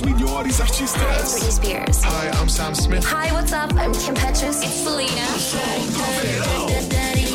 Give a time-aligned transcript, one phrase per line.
[0.00, 1.32] os melhores artistas.
[1.32, 2.02] Britney Spears.
[2.04, 3.04] Hi, I'm Sam Smith.
[3.04, 3.72] Hi, what's up?
[3.76, 4.62] I'm Kim Petras.
[4.62, 5.10] It's Selena.
[7.10, 7.30] Aqui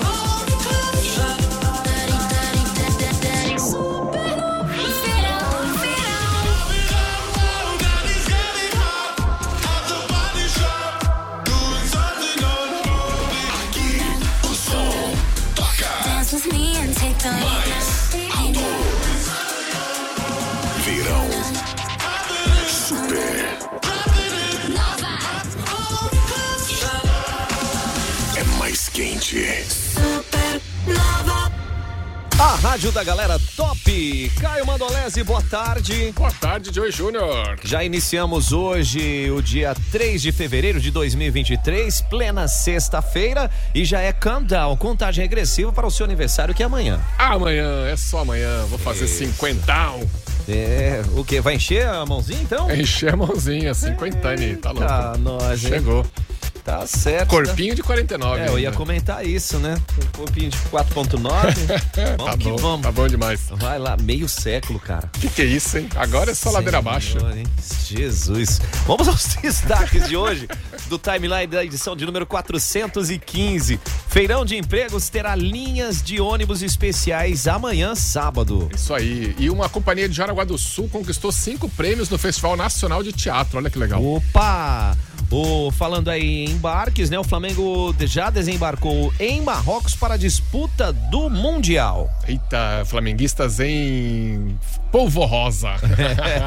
[32.56, 34.32] A Rádio da Galera Top.
[34.40, 36.14] Caio Mandolese, boa tarde.
[36.16, 37.60] Boa tarde, Joey Júnior.
[37.62, 44.14] Já iniciamos hoje o dia 3 de fevereiro de 2023, plena sexta-feira, e já é
[44.14, 46.98] countdown, contagem regressiva para o seu aniversário que é amanhã.
[47.18, 48.64] Amanhã, é só amanhã.
[48.70, 50.10] Vou fazer cinquentão.
[50.48, 51.42] É, o que?
[51.42, 52.72] Vai encher a mãozinha então?
[52.74, 54.32] Encher a mãozinha, cinquentão.
[54.62, 54.88] Tá louco.
[54.88, 55.72] Tá, nós, hein?
[55.72, 56.06] Chegou.
[56.66, 57.30] Tá certo.
[57.30, 58.42] Corpinho de 49.
[58.42, 58.78] É, eu ia ainda.
[58.78, 59.76] comentar isso, né?
[60.02, 61.14] Um corpinho de 4.9.
[62.18, 62.82] vamos Tá que bom, vamos.
[62.82, 63.42] tá bom demais.
[63.52, 65.08] Vai lá, meio século, cara.
[65.14, 65.88] Que que é isso, hein?
[65.96, 67.20] Agora é só ladeira abaixo.
[67.20, 67.46] Senhor, hein?
[67.86, 68.60] Jesus.
[68.88, 70.48] Vamos aos destaques de hoje
[70.88, 73.80] do timeline da edição de número 415.
[74.08, 78.70] Feirão de empregos terá linhas de ônibus especiais amanhã, sábado.
[78.74, 79.36] Isso aí.
[79.38, 83.60] E uma companhia de Jaraguá do Sul conquistou cinco prêmios no Festival Nacional de Teatro.
[83.60, 84.04] Olha que legal.
[84.04, 84.98] Opa!
[85.36, 87.20] O, falando aí em embarques, né?
[87.20, 92.10] O Flamengo já desembarcou em Marrocos para a disputa do Mundial.
[92.26, 94.58] Eita, flamenguistas em
[94.94, 95.74] Polvo Rosa.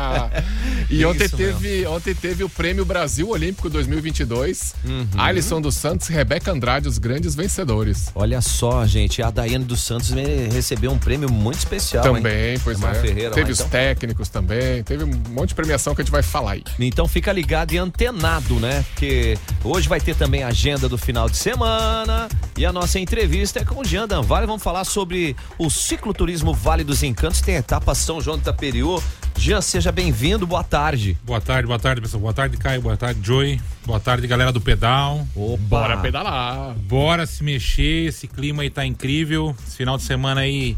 [0.89, 4.75] e ontem Isso teve, ontem teve o Prêmio Brasil Olímpico 2022.
[4.86, 5.06] Uhum.
[5.19, 8.11] Alisson dos Santos e Rebeca Andrade, os grandes vencedores.
[8.14, 10.12] Olha só, gente, a Daiane dos Santos
[10.50, 12.06] recebeu um prêmio muito especial.
[12.06, 12.14] hein?
[12.14, 13.00] também, pois Mar é.
[13.00, 13.70] Ferreira teve lá, os então.
[13.70, 14.83] técnicos também.
[14.83, 16.64] Teve um monte de premiação que a gente vai falar aí.
[16.80, 18.77] Então fica ligado e antenado, né?
[18.82, 23.61] Porque hoje vai ter também a agenda do final de semana e a nossa entrevista
[23.61, 24.46] é com o Jean Danvale.
[24.46, 27.40] Vamos falar sobre o cicloturismo Vale dos Encantos.
[27.40, 29.02] Tem a etapa São João do Itaperiú.
[29.36, 31.17] Jean, seja bem-vindo, boa tarde.
[31.24, 32.20] Boa tarde, boa tarde, pessoal.
[32.20, 32.83] Boa tarde, Caio.
[32.83, 33.61] Boa tarde, Joey.
[33.86, 35.24] Boa tarde, galera do pedal.
[35.34, 35.56] Opa!
[35.61, 36.74] Bora pedalar.
[36.74, 39.55] Bora se mexer, esse clima aí tá incrível.
[39.64, 40.77] Esse final de semana aí,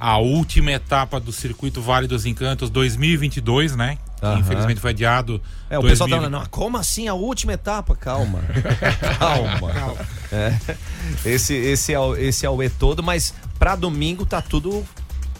[0.00, 3.98] a última etapa do Circuito Vale dos Encantos 2022, né?
[4.22, 4.40] Aham.
[4.40, 5.40] Infelizmente foi adiado.
[5.68, 6.30] É, o pessoal tá 2020.
[6.30, 7.94] falando, não, como assim a última etapa?
[8.00, 8.40] Calma.
[9.18, 9.96] Calma.
[10.32, 10.56] É,
[11.24, 14.84] esse, esse, é o, esse é o E todo, mas pra domingo tá tudo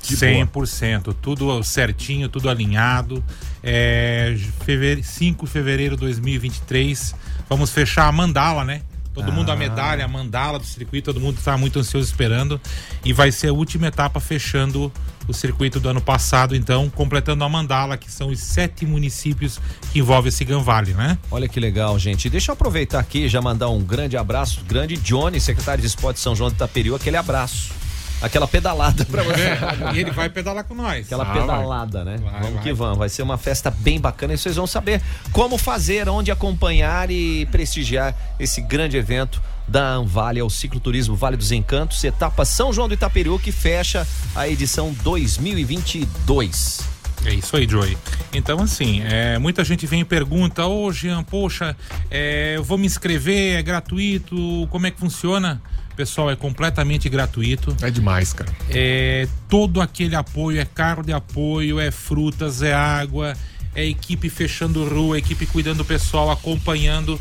[0.03, 0.67] de boa.
[0.67, 3.25] 100%, tudo certinho, tudo alinhado.
[3.63, 5.03] É, fevere...
[5.03, 7.15] 5 de fevereiro de 2023,
[7.49, 8.83] vamos fechar a mandala, né?
[9.13, 12.61] Todo mundo a medalha, a mandala do circuito, todo mundo está muito ansioso esperando.
[13.05, 14.93] E vai ser a última etapa fechando
[15.27, 19.61] o circuito do ano passado, então, completando a mandala, que são os sete municípios
[19.93, 21.19] que envolvem esse Valley, né?
[21.31, 22.29] Olha que legal, gente.
[22.29, 26.17] Deixa eu aproveitar aqui e já mandar um grande abraço, grande Johnny, secretário de Esporte
[26.17, 27.80] de São João do Itaperiú, aquele abraço.
[28.23, 29.41] Aquela pedalada pra você.
[29.41, 31.07] É, e ele vai pedalar com nós.
[31.07, 32.19] Aquela Ah, pedalada, né?
[32.19, 32.63] Vai, vamos vai.
[32.63, 32.99] que vamos.
[32.99, 35.01] Vai ser uma festa bem bacana e vocês vão saber
[35.33, 41.37] como fazer, onde acompanhar e prestigiar esse grande evento da Anvale, é o cicloturismo Vale
[41.37, 46.81] dos Encantos, etapa São João do Itaperiú, que fecha a edição 2022.
[47.25, 47.97] É isso aí, Joey.
[48.33, 51.77] Então, assim, é, muita gente vem e pergunta: Ô, Jean, poxa,
[52.11, 55.61] é, eu vou me inscrever, é gratuito, como é que funciona?
[56.01, 57.77] Pessoal, é completamente gratuito.
[57.83, 58.51] É demais, cara.
[58.71, 63.37] É, todo aquele apoio, é carro de apoio, é frutas, é água,
[63.75, 67.21] é equipe fechando rua, equipe cuidando do pessoal, acompanhando.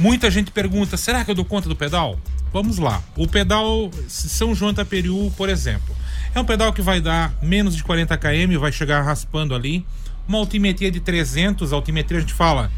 [0.00, 2.18] Muita gente pergunta: será que eu dou conta do pedal?
[2.52, 3.00] Vamos lá.
[3.16, 5.94] O pedal São João Itaperiú, por exemplo,
[6.34, 9.86] é um pedal que vai dar menos de 40 km, vai chegar raspando ali.
[10.26, 12.68] Uma altimetria de 300, a altimetria a gente fala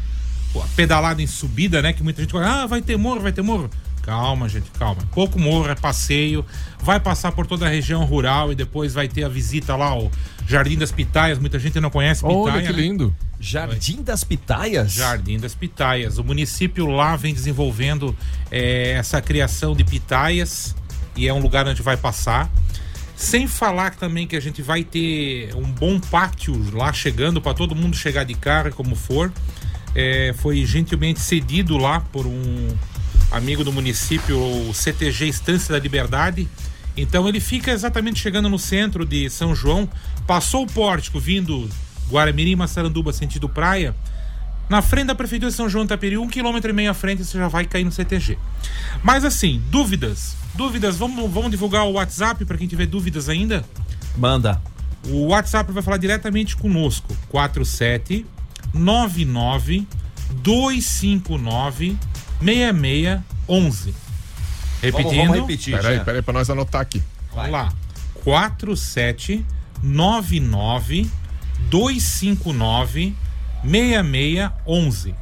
[0.75, 1.93] pedalada em subida, né?
[1.93, 3.71] Que muita gente fala, ah, vai ter morro, vai ter morro.
[4.05, 5.01] Calma, gente, calma.
[5.11, 6.45] Pouco morro, é passeio.
[6.79, 10.11] Vai passar por toda a região rural e depois vai ter a visita lá ao
[10.47, 11.39] Jardim das Pitaias.
[11.39, 12.37] Muita gente não conhece Pitaia.
[12.37, 12.81] Olha que né?
[12.81, 13.15] lindo.
[13.39, 14.91] Jardim das Pitaias?
[14.91, 16.19] Jardim das Pitaias.
[16.19, 18.15] O município lá vem desenvolvendo
[18.51, 20.75] eh, essa criação de pitaias
[21.15, 22.47] e é um lugar onde vai passar.
[23.15, 27.75] Sem falar também que a gente vai ter um bom pátio lá chegando para todo
[27.75, 29.33] mundo chegar de carro, como for.
[29.95, 32.67] Eh, foi gentilmente cedido lá por um
[33.31, 36.47] amigo do município, o CTG Estância da Liberdade.
[36.97, 39.89] Então ele fica exatamente chegando no centro de São João,
[40.25, 41.69] passou o pórtico vindo
[42.09, 43.95] Guaramirim, Massaranduba, sentido praia.
[44.69, 47.23] Na frente da Prefeitura de São João do Itaperi, um quilômetro e meio à frente,
[47.23, 48.37] você já vai cair no CTG.
[49.03, 50.35] Mas assim, dúvidas?
[50.55, 53.63] Dúvidas, vamos, vamos divulgar o WhatsApp para quem tiver dúvidas ainda?
[54.17, 54.59] Manda.
[55.07, 57.15] O WhatsApp vai falar diretamente conosco.
[57.29, 58.25] 47
[58.73, 59.87] 99
[60.41, 61.97] 259
[62.41, 63.93] 6611.
[64.81, 65.09] Repetindo.
[65.09, 65.75] Vamos, vamos repetir.
[65.75, 67.01] Peraí, peraí, pra nós anotar aqui.
[67.33, 67.73] Vamos lá.
[68.23, 71.09] 4799
[71.69, 73.15] 259
[73.63, 75.15] 6611.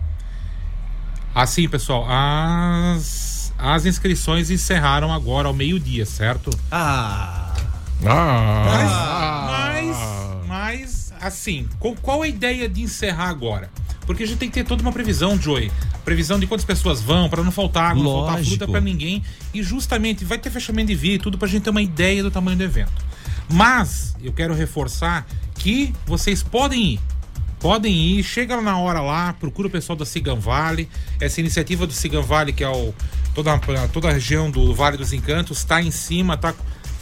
[1.36, 6.52] Assim, pessoal, as, as inscrições encerraram agora ao meio-dia, certo?
[6.72, 7.52] Ah,
[8.06, 9.98] Ah, Mas,
[10.48, 13.70] mas, assim, qual, qual a ideia de encerrar agora?
[14.06, 15.72] Porque a gente tem que ter toda uma previsão, Joey.
[16.04, 19.24] Previsão de quantas pessoas vão, pra não faltar água, não faltar fruta pra ninguém.
[19.54, 22.30] E justamente vai ter fechamento de via e tudo pra gente ter uma ideia do
[22.30, 22.92] tamanho do evento.
[23.50, 25.26] Mas eu quero reforçar
[25.56, 27.00] que vocês podem ir.
[27.60, 30.90] Podem ir, chega na hora lá, procura o pessoal da Sigan Vale.
[31.22, 32.94] Essa iniciativa do Sigan Vale, que é o,
[33.34, 36.54] toda, toda a região do Vale dos Encantos, está em cima, está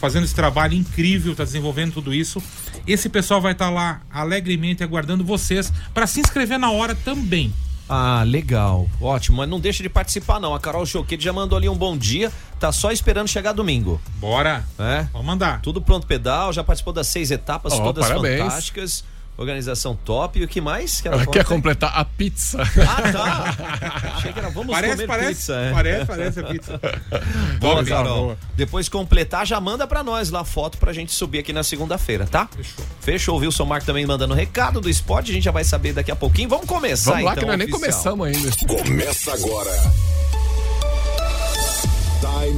[0.02, 2.42] fazendo esse trabalho incrível, está desenvolvendo tudo isso.
[2.88, 7.54] Esse pessoal vai estar lá alegremente aguardando vocês para se inscrever na hora também.
[7.88, 8.88] ah, legal.
[9.00, 10.54] Ótimo, mas não deixa de participar não.
[10.56, 12.32] A Carol Choquete já mandou ali um bom dia.
[12.58, 14.00] Tá só esperando chegar domingo.
[14.18, 14.64] Bora!
[14.76, 15.06] É?
[15.12, 15.60] Vamos mandar.
[15.62, 18.40] Tudo pronto pedal, já participou das seis etapas, Ó, todas parabéns.
[18.40, 19.04] fantásticas.
[19.36, 20.38] Organização top.
[20.38, 21.00] E o que mais?
[21.00, 22.62] que ela quer completar a pizza.
[22.62, 24.12] Ah, tá.
[24.16, 25.54] Achei que era vamos Parece, comer parece, pizza.
[25.54, 25.72] é.
[25.72, 26.78] parece, parece a pizza.
[27.58, 28.18] Boa, Boa, Carol.
[28.24, 28.38] boa.
[28.54, 32.26] Depois completar, já manda pra nós lá a foto pra gente subir aqui na segunda-feira,
[32.26, 32.48] tá?
[32.54, 32.84] Fechou.
[33.00, 33.48] Fechou, viu?
[33.48, 36.16] O São Marco também mandando recado do esporte, a gente já vai saber daqui a
[36.16, 36.48] pouquinho.
[36.48, 37.42] Vamos começar Vamos lá, então.
[37.44, 38.14] que nós nem oficial.
[38.14, 38.84] começamos ainda.
[38.84, 39.70] Começa agora.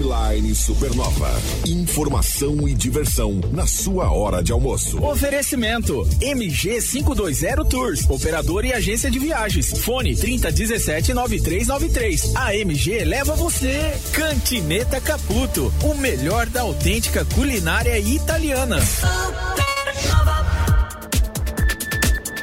[0.04, 1.30] Timeline Supernova.
[1.66, 5.02] Informação e diversão na sua hora de almoço.
[5.02, 9.70] Oferecimento MG 520 Tours, operador e agência de viagens.
[9.78, 12.36] Fone 3017 9393.
[12.36, 13.94] A MG leva você.
[14.12, 18.80] Cantineta Caputo, o melhor da autêntica culinária italiana.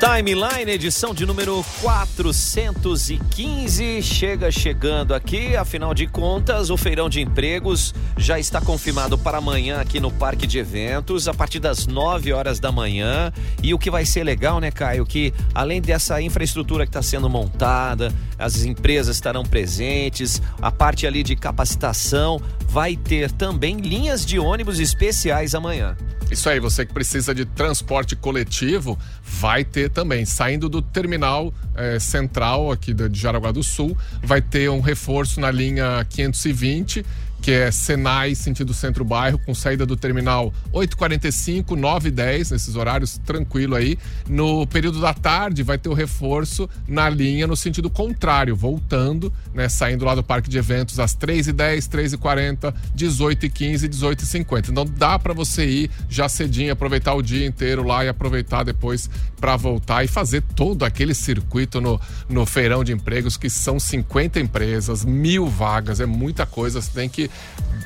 [0.02, 7.94] Timeline, edição de número 415, chega chegando aqui, afinal de contas, o feirão de empregos
[8.18, 12.60] já está confirmado para amanhã aqui no Parque de Eventos, a partir das 9 horas
[12.60, 13.32] da manhã.
[13.62, 17.30] E o que vai ser legal, né, Caio, que além dessa infraestrutura que está sendo
[17.30, 24.40] montada, as empresas estarão presentes, a parte ali de capacitação, vai ter também linhas de
[24.40, 25.96] ônibus especiais amanhã.
[26.32, 30.26] Isso aí, você que precisa de transporte coletivo, vai ter também.
[30.26, 35.52] Saindo do terminal eh, central aqui de Jaraguá do Sul, vai ter um reforço na
[35.52, 37.06] linha 520,
[37.42, 43.98] que é Senai, sentido centro-bairro, com saída do terminal 8h45, 9h10, nesses horários tranquilo aí.
[44.30, 49.68] No período da tarde, vai ter o reforço na linha no sentido contrário, voltando, né,
[49.68, 54.70] saindo lá do parque de eventos às 3h10, 3h40, 18h15, 18h50.
[54.70, 59.10] Então dá para você ir já cedinho, aproveitar o dia inteiro lá e aproveitar depois
[59.40, 62.00] para voltar e fazer todo aquele circuito no,
[62.30, 66.80] no feirão de empregos, que são 50 empresas, mil vagas, é muita coisa.
[66.80, 67.31] Você tem que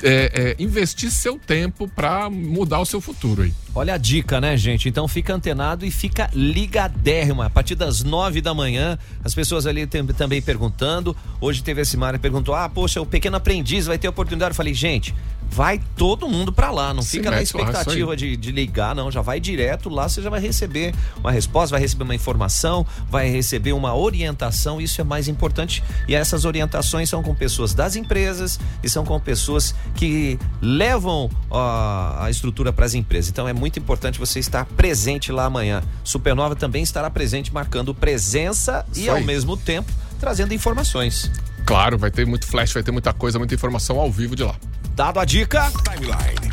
[0.02, 3.52] é, é, investir seu tempo para mudar o seu futuro aí.
[3.74, 4.88] Olha a dica, né, gente?
[4.88, 7.42] Então fica antenado e fica ligadérrimo.
[7.42, 11.14] A partir das nove da manhã, as pessoas ali tem- também perguntando.
[11.40, 14.52] Hoje teve a Simara perguntou: ah, poxa, o pequeno aprendiz vai ter oportunidade.
[14.52, 15.14] Eu falei, gente,
[15.50, 16.94] vai todo mundo pra lá.
[16.94, 19.10] Não Se fica na lá, isso expectativa de, de ligar, não.
[19.10, 23.28] Já vai direto lá, você já vai receber uma resposta, vai receber uma informação, vai
[23.28, 24.80] receber uma orientação.
[24.80, 25.82] Isso é mais importante.
[26.08, 32.16] E essas orientações são com pessoas das empresas e são com pessoas que levam ó,
[32.18, 33.30] a estrutura para as empresas.
[33.30, 35.82] Então é muito importante você estar presente lá amanhã.
[36.02, 39.24] Supernova também estará presente, marcando presença e Isso ao aí.
[39.24, 41.30] mesmo tempo trazendo informações.
[41.66, 44.56] Claro, vai ter muito flash, vai ter muita coisa, muita informação ao vivo de lá.
[44.94, 46.50] Dado a dica, Timeline.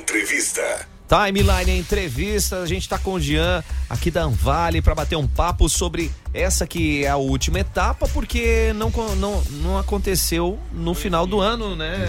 [0.00, 0.95] Entrevista.
[1.08, 5.68] Timeline Entrevista, a gente está com o Jean aqui da Anvale para bater um papo
[5.68, 11.40] sobre essa que é a última etapa, porque não, não, não aconteceu no final do
[11.40, 12.06] ano, né?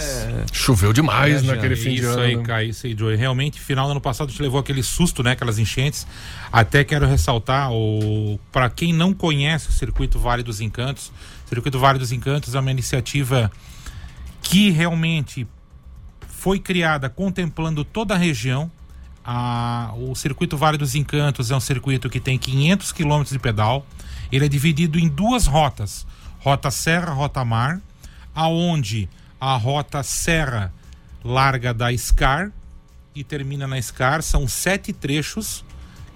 [0.51, 2.21] Choveu demais É, naquele fim de Isso ano.
[2.21, 2.41] aí?
[2.43, 3.15] Caio, isso aí, Joey.
[3.15, 5.31] Realmente, final do ano passado te levou aquele susto, né?
[5.31, 6.07] Aquelas enchentes.
[6.51, 8.39] Até quero ressaltar, o...
[8.51, 11.11] para quem não conhece o Circuito Vale dos Encantos,
[11.45, 13.51] o Circuito Vale dos Encantos é uma iniciativa
[14.41, 15.45] que realmente
[16.27, 18.71] foi criada contemplando toda a região.
[19.29, 23.85] A- o circuito Vale dos Encantos é um circuito que tem 500 quilômetros de pedal.
[24.31, 26.07] Ele é dividido em duas rotas:
[26.39, 27.81] rota Serra, rota Mar,
[28.33, 30.73] aonde a rota Serra
[31.23, 32.51] larga da Scar
[33.13, 34.21] e termina na Scar.
[34.23, 35.65] São sete trechos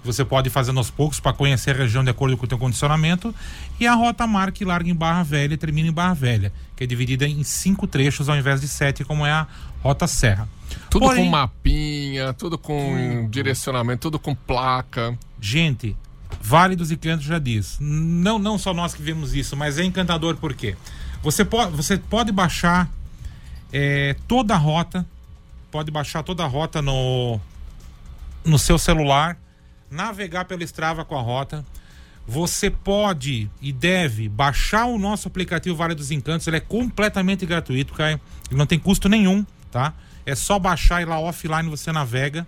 [0.04, 3.34] você pode fazendo aos poucos para conhecer a região de acordo com o teu condicionamento.
[3.78, 6.84] E a rota Mar que larga em Barra Velha e termina em Barra Velha, que
[6.84, 9.46] é dividida em cinco trechos ao invés de sete, como é a
[9.82, 10.48] rota Serra.
[10.90, 15.16] Tudo Porém, com mapinha, tudo com direcionamento, tudo com placa.
[15.40, 15.96] Gente,
[16.40, 17.78] Vale dos Encantos já diz.
[17.80, 20.76] Não, não só nós que vemos isso, mas é encantador por quê?
[21.22, 22.90] Você pode, você pode baixar
[23.72, 25.06] é, toda a rota,
[25.70, 27.40] pode baixar toda a rota no,
[28.44, 29.38] no seu celular,
[29.92, 31.64] navegar pela Strava com a rota.
[32.26, 37.92] Você pode e deve baixar o nosso aplicativo Vale dos Encantos, ele é completamente gratuito,
[37.92, 38.20] Caio.
[38.48, 39.92] Ele não tem custo nenhum, tá?
[40.24, 42.46] É só baixar e lá offline você navega.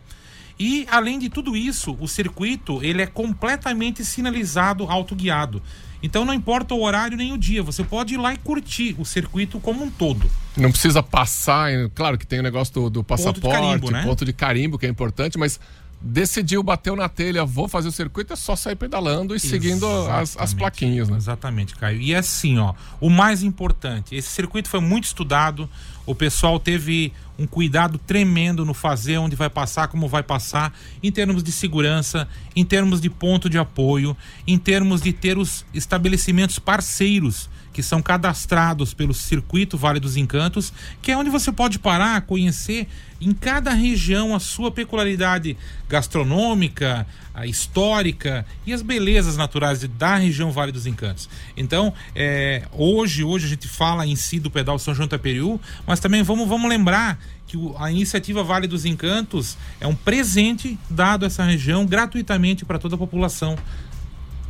[0.58, 5.60] E além de tudo isso, o circuito ele é completamente sinalizado autoguiado.
[6.00, 9.04] Então não importa o horário nem o dia, você pode ir lá e curtir o
[9.04, 10.30] circuito como um todo.
[10.56, 14.32] Não precisa passar, claro que tem o negócio do, do passaporte, ponto de, carimbo, né?
[14.36, 15.58] carimbo, que é importante, mas
[16.04, 20.36] decidiu, bateu na telha, vou fazer o circuito, é só sair pedalando e seguindo as,
[20.36, 21.16] as plaquinhas, né?
[21.16, 21.98] Exatamente, Caio.
[21.98, 25.68] E assim, ó, o mais importante, esse circuito foi muito estudado,
[26.04, 31.10] o pessoal teve um cuidado tremendo no fazer, onde vai passar, como vai passar, em
[31.10, 34.14] termos de segurança, em termos de ponto de apoio,
[34.46, 40.72] em termos de ter os estabelecimentos parceiros que são cadastrados pelo Circuito Vale dos Encantos,
[41.02, 42.86] que é onde você pode parar, conhecer
[43.20, 45.56] em cada região a sua peculiaridade
[45.88, 47.04] gastronômica,
[47.46, 51.28] histórica e as belezas naturais da região Vale dos Encantos.
[51.56, 55.98] Então, é, hoje, hoje a gente fala em si do pedal São João Taperiú, mas
[55.98, 61.26] também vamos, vamos lembrar que a iniciativa Vale dos Encantos é um presente dado a
[61.26, 63.56] essa região gratuitamente para toda a população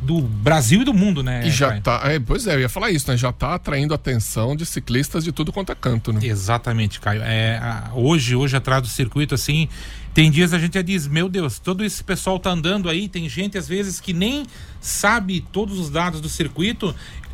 [0.01, 1.47] do Brasil e do mundo, né?
[1.47, 1.81] E já Caio?
[1.81, 2.01] tá.
[2.05, 3.17] é, pois é, eu ia falar isso, né?
[3.17, 6.19] Já tá atraindo atenção de ciclistas de tudo quanto é canto, né?
[6.23, 7.21] Exatamente, Caio.
[7.23, 9.67] É, a- hoje, hoje atrás do circuito, assim,
[10.13, 13.27] tem dias a gente já diz, meu Deus, todo esse pessoal tá andando aí, tem
[13.27, 14.45] gente às vezes que nem
[14.79, 16.93] sabe todos os dados do circuito.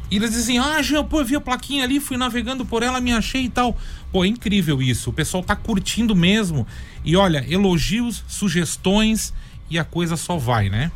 [0.10, 3.00] E eles dizem, ah, Jean, pô, eu vi a plaquinha ali, fui navegando por ela,
[3.00, 3.78] me achei e tal.
[4.12, 5.10] Pô, é incrível isso.
[5.10, 6.68] O pessoal tá curtindo mesmo.
[7.06, 9.34] E olha, elogios, sugestões
[9.70, 10.92] e a coisa só vai, né?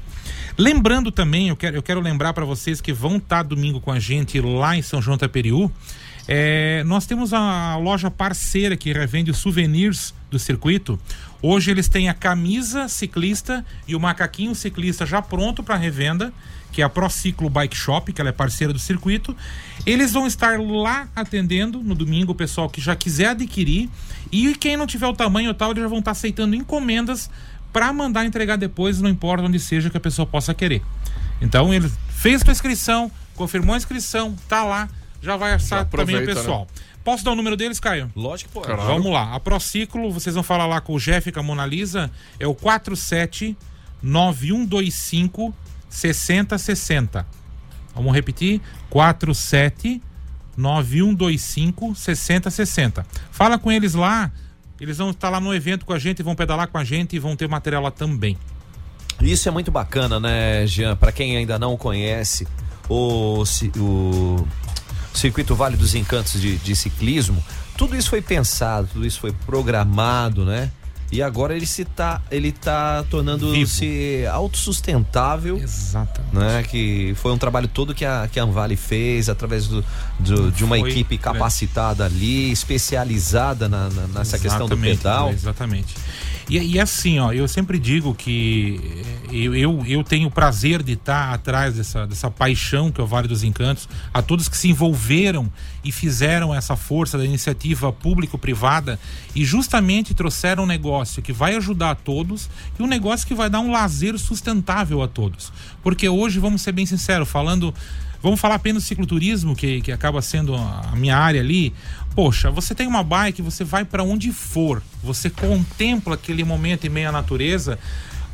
[0.57, 3.99] Lembrando também, eu quero, eu quero lembrar para vocês que vão estar domingo com a
[3.99, 5.69] gente lá em São João Taperiú.
[6.27, 10.97] É, nós temos a loja parceira que revende os souvenirs do circuito.
[11.41, 16.33] Hoje eles têm a camisa ciclista e o macaquinho ciclista já pronto para revenda,
[16.71, 19.35] que é a Prociclo Bike Shop, que ela é parceira do circuito.
[19.85, 23.89] Eles vão estar lá atendendo no domingo o pessoal que já quiser adquirir.
[24.31, 27.29] E quem não tiver o tamanho tal, eles já vão estar aceitando encomendas
[27.75, 30.81] para mandar entregar depois, não importa onde seja que a pessoa possa querer.
[31.41, 34.87] Então ele fez a inscrição, confirmou a inscrição, tá lá,
[35.21, 36.67] já vai assar também o aproveita, pessoal.
[37.03, 38.09] Posso dar o número deles, Caio?
[38.15, 38.67] Lógico que pode.
[38.67, 38.81] Claro.
[38.83, 39.35] Vamos lá.
[39.35, 42.47] A Prociclo, vocês vão falar lá com o Jeff e com a Mona Lisa, é
[42.47, 43.57] o 47
[44.01, 45.53] 9125
[45.89, 47.27] 6060.
[47.93, 48.61] Vamos repetir?
[48.89, 50.01] 47
[50.55, 53.05] 9125 6060.
[53.31, 54.31] Fala com eles lá.
[54.85, 57.19] Eles vão estar lá no evento com a gente, vão pedalar com a gente e
[57.19, 58.37] vão ter material lá também.
[59.19, 60.95] Isso é muito bacana, né, Jean?
[60.95, 62.47] Para quem ainda não conhece
[62.87, 63.43] o,
[63.77, 64.47] o
[65.11, 67.43] Circuito Vale dos Encantos de, de ciclismo,
[67.75, 70.71] tudo isso foi pensado, tudo isso foi programado, né?
[71.11, 76.35] E agora ele se tá, ele tá tornando-se autossustentável, Exatamente.
[76.35, 76.63] né?
[76.63, 79.85] Que foi um trabalho todo que a, que a Anvale fez através do,
[80.19, 81.37] do- de uma Foi equipe grande.
[81.37, 85.29] capacitada ali, especializada na, na- nessa questão do Exatamente, pedal.
[85.31, 85.95] Exatamente.
[86.49, 88.79] E, e assim, ó, eu sempre digo que
[89.31, 93.03] eh, eu, eu, eu tenho o prazer de estar atrás dessa, dessa paixão que é
[93.03, 95.51] o Vale dos Encantos, a todos que se envolveram
[95.83, 98.99] e fizeram essa força da iniciativa público-privada
[99.33, 102.49] e justamente trouxeram um negócio que vai ajudar a todos
[102.79, 105.51] e um negócio que vai dar um lazer sustentável a todos.
[105.81, 107.73] Porque hoje, vamos ser bem sinceros, falando
[108.21, 111.73] Vamos falar apenas do cicloturismo, que, que acaba sendo a a minha área ali.
[112.15, 116.89] Poxa, você tem uma bike, você vai para onde for, você contempla aquele momento em
[116.89, 117.77] meio à natureza,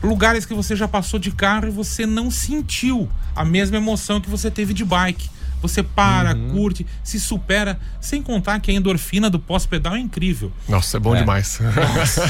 [0.04, 4.30] lugares que você já passou de carro e você não sentiu a mesma emoção que
[4.30, 5.28] você teve de bike.
[5.62, 10.52] Você para, curte, se supera, sem contar que a endorfina do pós-pedal é incrível.
[10.68, 11.60] Nossa, é bom demais.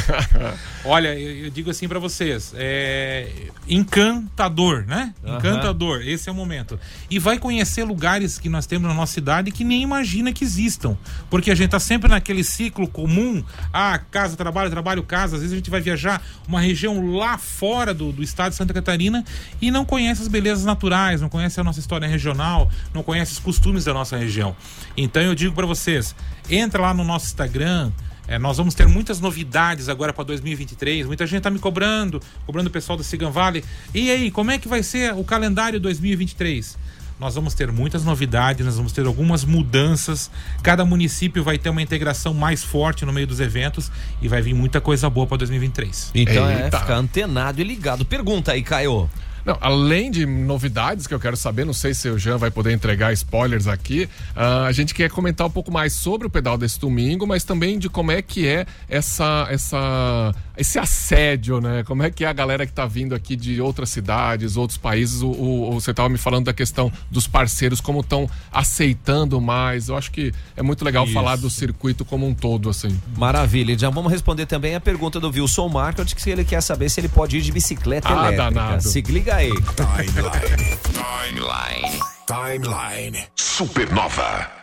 [0.83, 3.29] Olha, eu, eu digo assim pra vocês, é
[3.67, 5.13] encantador, né?
[5.23, 5.37] Aham.
[5.37, 6.79] Encantador, esse é o momento.
[7.09, 10.97] E vai conhecer lugares que nós temos na nossa cidade que nem imagina que existam,
[11.29, 15.35] porque a gente tá sempre naquele ciclo comum, ah, casa, trabalho, trabalho, casa.
[15.35, 18.73] Às vezes a gente vai viajar uma região lá fora do, do estado de Santa
[18.73, 19.23] Catarina
[19.61, 23.39] e não conhece as belezas naturais, não conhece a nossa história regional, não conhece os
[23.39, 24.55] costumes da nossa região.
[24.95, 26.15] Então eu digo pra vocês,
[26.49, 27.91] entra lá no nosso Instagram,
[28.27, 31.05] é, nós vamos ter muitas novidades agora para 2023.
[31.05, 33.63] Muita gente está me cobrando, cobrando o pessoal da Sigan Valley.
[33.93, 36.77] E aí, como é que vai ser o calendário 2023?
[37.19, 40.31] Nós vamos ter muitas novidades, nós vamos ter algumas mudanças.
[40.63, 44.55] Cada município vai ter uma integração mais forte no meio dos eventos e vai vir
[44.55, 46.11] muita coisa boa para 2023.
[46.15, 46.79] Então é Eita.
[46.79, 48.03] ficar antenado e ligado.
[48.05, 49.07] Pergunta aí, Caio.
[49.45, 52.71] Não, além de novidades que eu quero saber, não sei se o Jean vai poder
[52.73, 56.79] entregar spoilers aqui, ah, a gente quer comentar um pouco mais sobre o pedal desse
[56.79, 61.83] domingo, mas também de como é que é essa, essa, esse assédio, né?
[61.83, 65.21] Como é que é a galera que tá vindo aqui de outras cidades, outros países.
[65.21, 69.89] O, o- você tava me falando da questão dos parceiros, como estão aceitando mais.
[69.89, 71.13] Eu acho que é muito legal Isso.
[71.13, 72.99] falar do circuito como um todo, assim.
[73.17, 73.73] Maravilha.
[73.73, 76.99] E Já vamos responder também a pergunta do Wilson Market, que ele quer saber se
[76.99, 78.43] ele pode ir de bicicleta Ah, elétrica.
[78.43, 78.83] danado.
[78.83, 79.51] Se liga aí.
[79.75, 80.77] Timeline.
[80.93, 81.99] Timeline.
[82.27, 83.27] Timeline.
[83.35, 84.60] Supernova.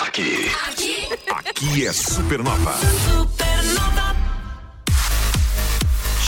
[0.06, 0.50] Aqui.
[0.68, 2.74] Aqui, Aqui é Supernova.
[2.74, 3.41] Supernova.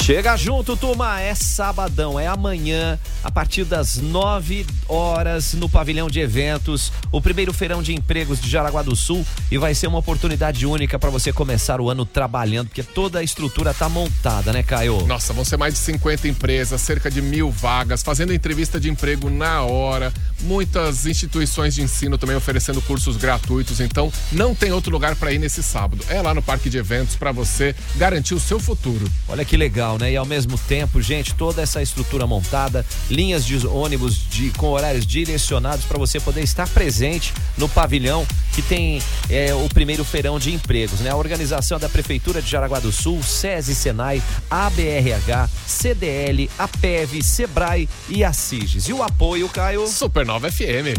[0.04, 1.18] Chega junto, turma.
[1.18, 7.54] É sabadão, é amanhã, a partir das 9 horas, no pavilhão de eventos, o primeiro
[7.54, 9.25] feirão de empregos de Jaraguá do Sul.
[9.50, 13.23] E vai ser uma oportunidade única para você começar o ano trabalhando, porque toda a
[13.23, 15.06] estrutura tá montada, né, Caio?
[15.06, 19.30] Nossa, vão ser mais de 50 empresas, cerca de mil vagas, fazendo entrevista de emprego
[19.30, 20.12] na hora.
[20.42, 23.80] Muitas instituições de ensino também oferecendo cursos gratuitos.
[23.80, 26.04] Então, não tem outro lugar para ir nesse sábado.
[26.11, 29.11] É lá no Parque de Eventos para você garantir o seu futuro.
[29.26, 30.12] Olha que legal, né?
[30.12, 35.06] E ao mesmo tempo, gente, toda essa estrutura montada, linhas de ônibus de, com horários
[35.06, 40.52] direcionados para você poder estar presente no pavilhão que tem é, o primeiro feirão de
[40.52, 41.10] empregos, né?
[41.10, 48.22] A organização da Prefeitura de Jaraguá do Sul, SESI, Senai, ABRH, CDL, APEV, Sebrae e
[48.22, 48.88] a CIGES.
[48.88, 49.87] E o apoio, Caio?
[49.87, 50.94] Supernova FM.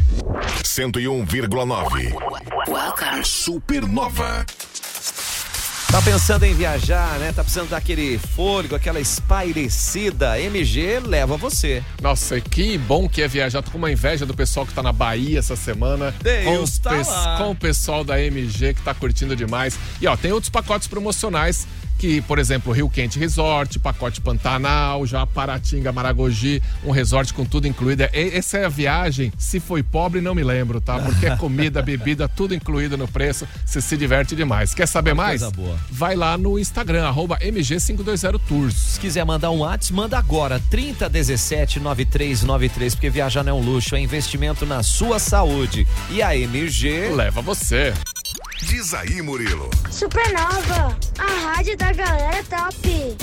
[0.64, 2.14] 101,9.
[2.68, 3.24] Welcome.
[3.24, 4.46] Supernova.
[5.96, 7.32] Tá pensando em viajar, né?
[7.32, 10.38] Tá precisando daquele fôlego, aquela espairecida.
[10.38, 11.82] MG leva você.
[12.02, 13.62] Nossa, que bom que é viajar.
[13.62, 16.14] Tô com uma inveja do pessoal que tá na Bahia essa semana.
[16.22, 17.38] Deus com, tá o lá.
[17.38, 19.80] com o pessoal da MG que tá curtindo demais.
[20.02, 21.66] E ó, tem outros pacotes promocionais
[21.98, 27.68] que, por exemplo, Rio Quente Resort, pacote Pantanal, já Paratinga, Maragogi, um resort com tudo
[27.68, 28.04] incluído.
[28.12, 31.00] Essa é a viagem, se foi pobre, não me lembro, tá?
[31.00, 33.48] Porque é comida, bebida, tudo incluído no preço.
[33.66, 34.74] Você se diverte demais.
[34.74, 35.42] Quer saber mais?
[35.42, 35.78] coisa boa.
[35.90, 38.74] Vai lá no Instagram, arroba MG520Tours.
[38.74, 43.96] Se quiser mandar um WhatsApp, manda agora 3017 9393, porque viajar não é um luxo,
[43.96, 45.88] é investimento na sua saúde.
[46.10, 47.94] E a MG Leva você.
[48.66, 49.70] Diz aí, Murilo.
[49.92, 53.16] Supernova, a rádio da galera top.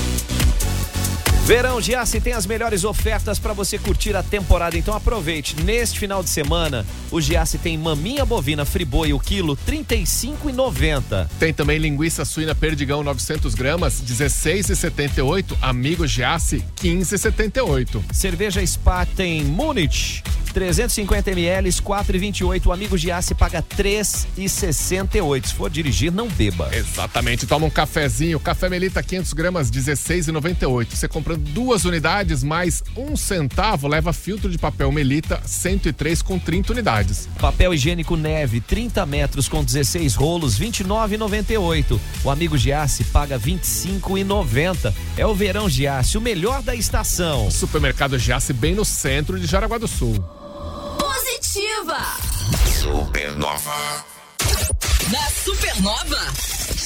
[1.45, 5.61] Verão Giasse tem as melhores ofertas para você curtir a temporada, então aproveite.
[5.65, 11.29] Neste final de semana, o Giasse tem maminha bovina friboi o quilo R$ 35,90.
[11.41, 15.57] Tem também linguiça suína perdigão 900 gramas, 16,78.
[15.61, 18.01] Amigo Giasse, 15,78.
[18.13, 22.67] Cerveja Spa tem Munich 350 ml, 4,28.
[22.67, 25.47] O amigo Giasse paga 3,68.
[25.47, 26.71] Se for dirigir, não beba.
[26.73, 27.47] Exatamente.
[27.47, 28.39] Toma um cafezinho.
[28.39, 30.95] Café Melita 500 gramas, 16,98.
[30.95, 37.29] Você duas unidades mais um centavo, leva filtro de papel Melita 103 com 30 unidades.
[37.39, 41.99] Papel higiênico neve, 30 metros com 16 rolos, 29,98.
[42.25, 44.93] O amigo Giasse paga 25,90.
[45.17, 47.51] É o verão Giasse, o melhor da estação.
[47.51, 50.15] Supermercado Giasse bem no centro de Jaraguá do Sul.
[50.99, 51.99] Positiva.
[52.67, 54.12] Supernova.
[55.11, 56.33] Na Supernova,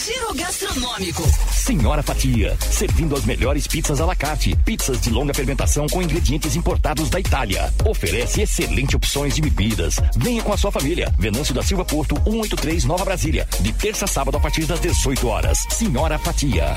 [0.05, 1.22] Giro Gastronômico.
[1.52, 4.55] Senhora Fatia, servindo as melhores pizzas à la carte.
[4.64, 7.74] Pizzas de longa fermentação com ingredientes importados da Itália.
[7.85, 9.96] Oferece excelentes opções de bebidas.
[10.16, 11.12] Venha com a sua família.
[11.18, 13.48] Venâncio da Silva Porto, 183 Nova Brasília.
[13.61, 15.66] De terça a sábado a partir das 18 horas.
[15.70, 16.72] Senhora Fatia.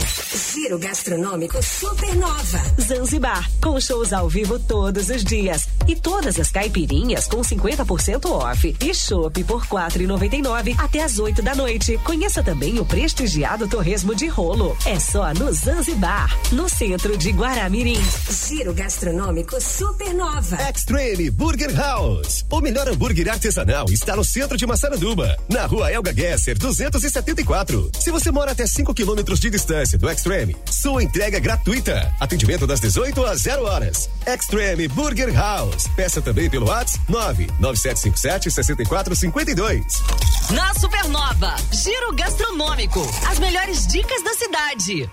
[0.54, 2.64] Giro Gastronômico Supernova.
[2.82, 5.68] Zanzibar, com shows ao vivo todos os dias.
[5.88, 8.76] E todas as caipirinhas com 50% off.
[8.80, 12.00] E chopp por R$ 4,99 até às 8 da noite.
[12.04, 14.78] Conheça também o prestigiado torresmo de rolo.
[14.86, 18.00] É só no Zanzibar, no centro de Guaramirim.
[18.48, 20.58] Giro Gastronômico Supernova.
[20.70, 22.46] Extreme Burger House.
[22.50, 27.92] O melhor hambúrguer artesanal está no centro de Massaranduba, na rua Elga Gesser, 274.
[28.00, 32.14] Se você mora até 5 quilômetros de distância do Extreme, sua entrega é gratuita.
[32.20, 34.10] Atendimento das 18 às 0 horas.
[34.26, 35.88] Extreme Burger House.
[35.96, 40.04] Peça também pelo WhatsApp 99757 6452.
[40.52, 41.56] Na Supernova.
[41.72, 43.02] Giro Gastronômico.
[43.30, 45.10] As melhores dicas da cidade.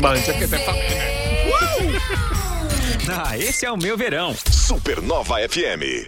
[0.00, 0.64] Mande que até
[3.08, 4.34] Ah, esse é o meu verão.
[4.50, 6.06] Supernova FM.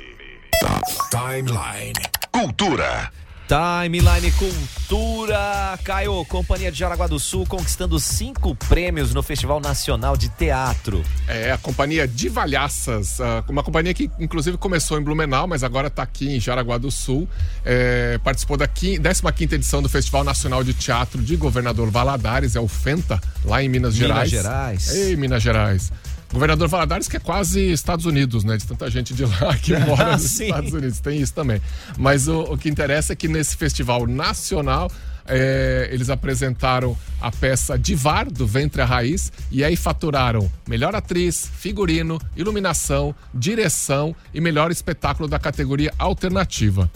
[1.10, 1.92] Timeline.
[2.32, 3.10] Cultura.
[3.46, 5.78] Timeline Cultura.
[5.84, 11.04] Caio, Companhia de Jaraguá do Sul conquistando cinco prêmios no Festival Nacional de Teatro.
[11.28, 16.02] É, a companhia Divalhaças, ah, uma companhia que inclusive começou em Blumenau, mas agora está
[16.02, 17.28] aqui em Jaraguá do Sul.
[17.64, 19.00] É, participou da 15
[19.54, 23.94] edição do Festival Nacional de Teatro de Governador Valadares, é o FENTA, lá em Minas
[23.94, 24.30] Minas Gerais.
[24.30, 24.94] Gerais.
[24.94, 25.92] Ei, Minas Gerais.
[26.32, 28.56] Governador Valadares, que é quase Estados Unidos, né?
[28.56, 30.44] De tanta gente de lá que mora nos Sim.
[30.44, 31.00] Estados Unidos.
[31.00, 31.60] Tem isso também.
[31.96, 34.90] Mas o, o que interessa é que nesse festival nacional.
[35.28, 41.50] é, eles apresentaram a peça Divar, do Ventre à Raiz, e aí faturaram melhor atriz,
[41.58, 46.90] figurino, iluminação, direção e melhor espetáculo da categoria alternativa.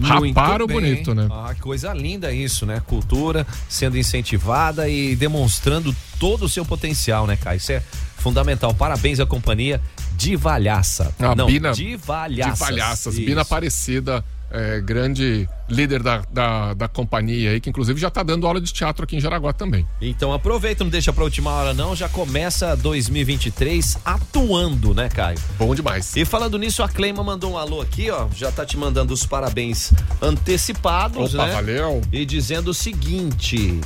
[0.00, 0.76] Muito Raparo bem.
[0.80, 1.28] bonito, né?
[1.30, 2.82] Ah, coisa linda isso, né?
[2.86, 7.58] Cultura sendo incentivada e demonstrando todo o seu potencial, né, Caio?
[7.58, 7.82] Isso é
[8.16, 8.74] fundamental.
[8.74, 9.80] Parabéns à companhia
[10.16, 11.14] Divalhaça.
[11.18, 11.72] A Não, Bina-.
[11.72, 13.14] De Palhaças.
[13.14, 13.24] Isso.
[13.24, 18.46] Bina Aparecida, é, grande líder da, da, da companhia aí, que inclusive já tá dando
[18.46, 19.86] aula de teatro aqui em Jaraguá também.
[20.00, 25.38] Então aproveita, não deixa pra última hora não, já começa 2023 atuando, né, Caio?
[25.58, 26.14] Bom demais.
[26.16, 29.24] E falando nisso, a Cleima mandou um alô aqui, ó, já tá te mandando os
[29.24, 31.52] parabéns antecipados, Opa, né?
[31.52, 32.00] valeu.
[32.12, 33.80] E dizendo o seguinte,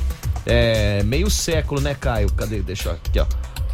[0.45, 2.31] é, meio século, né, Caio?
[2.33, 2.61] Cadê?
[2.61, 3.25] Deixa eu aqui, ó.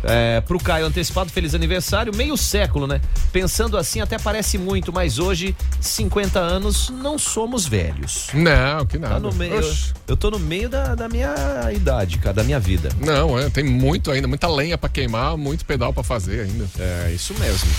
[0.04, 3.02] É, pro Caio antecipado, feliz aniversário, meio século, né?
[3.32, 8.28] Pensando assim até parece muito, mas hoje, 50 anos, não somos velhos.
[8.34, 9.16] Não, que nada.
[9.16, 9.94] Tá no meio, Oxe.
[10.08, 11.34] eu tô no meio da, da minha
[11.74, 12.90] idade, cara, da minha vida.
[13.00, 16.66] Não, é, tem muito ainda, muita lenha pra queimar, muito pedal pra fazer ainda.
[16.80, 17.70] É, isso mesmo.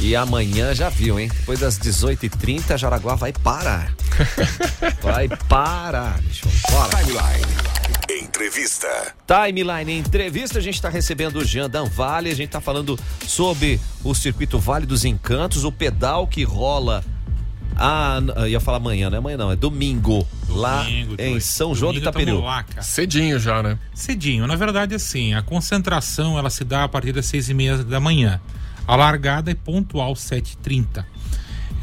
[0.00, 1.30] E amanhã já viu, hein?
[1.40, 3.92] Depois das 18h30, Jaraguá vai parar.
[5.02, 6.46] Vai parar, bicho.
[6.70, 6.96] Bora.
[6.96, 7.44] Timeline.
[8.22, 9.14] Entrevista.
[9.26, 14.14] Timeline Entrevista, a gente está recebendo o Jean Danvale, a gente está falando sobre o
[14.14, 17.04] circuito Vale dos Encantos, o pedal que rola.
[17.76, 21.44] Ah, ia falar amanhã, não é amanhã não, é domingo, lá Domingo, em dois.
[21.44, 22.40] São João do Itaperiú.
[22.40, 22.64] lá.
[22.80, 23.78] Cedinho já, né?
[23.94, 24.46] Cedinho.
[24.46, 27.98] Na verdade, assim, a concentração ela se dá a partir das seis e meia da
[27.98, 28.40] manhã.
[28.86, 31.04] A largada é pontual 7h30.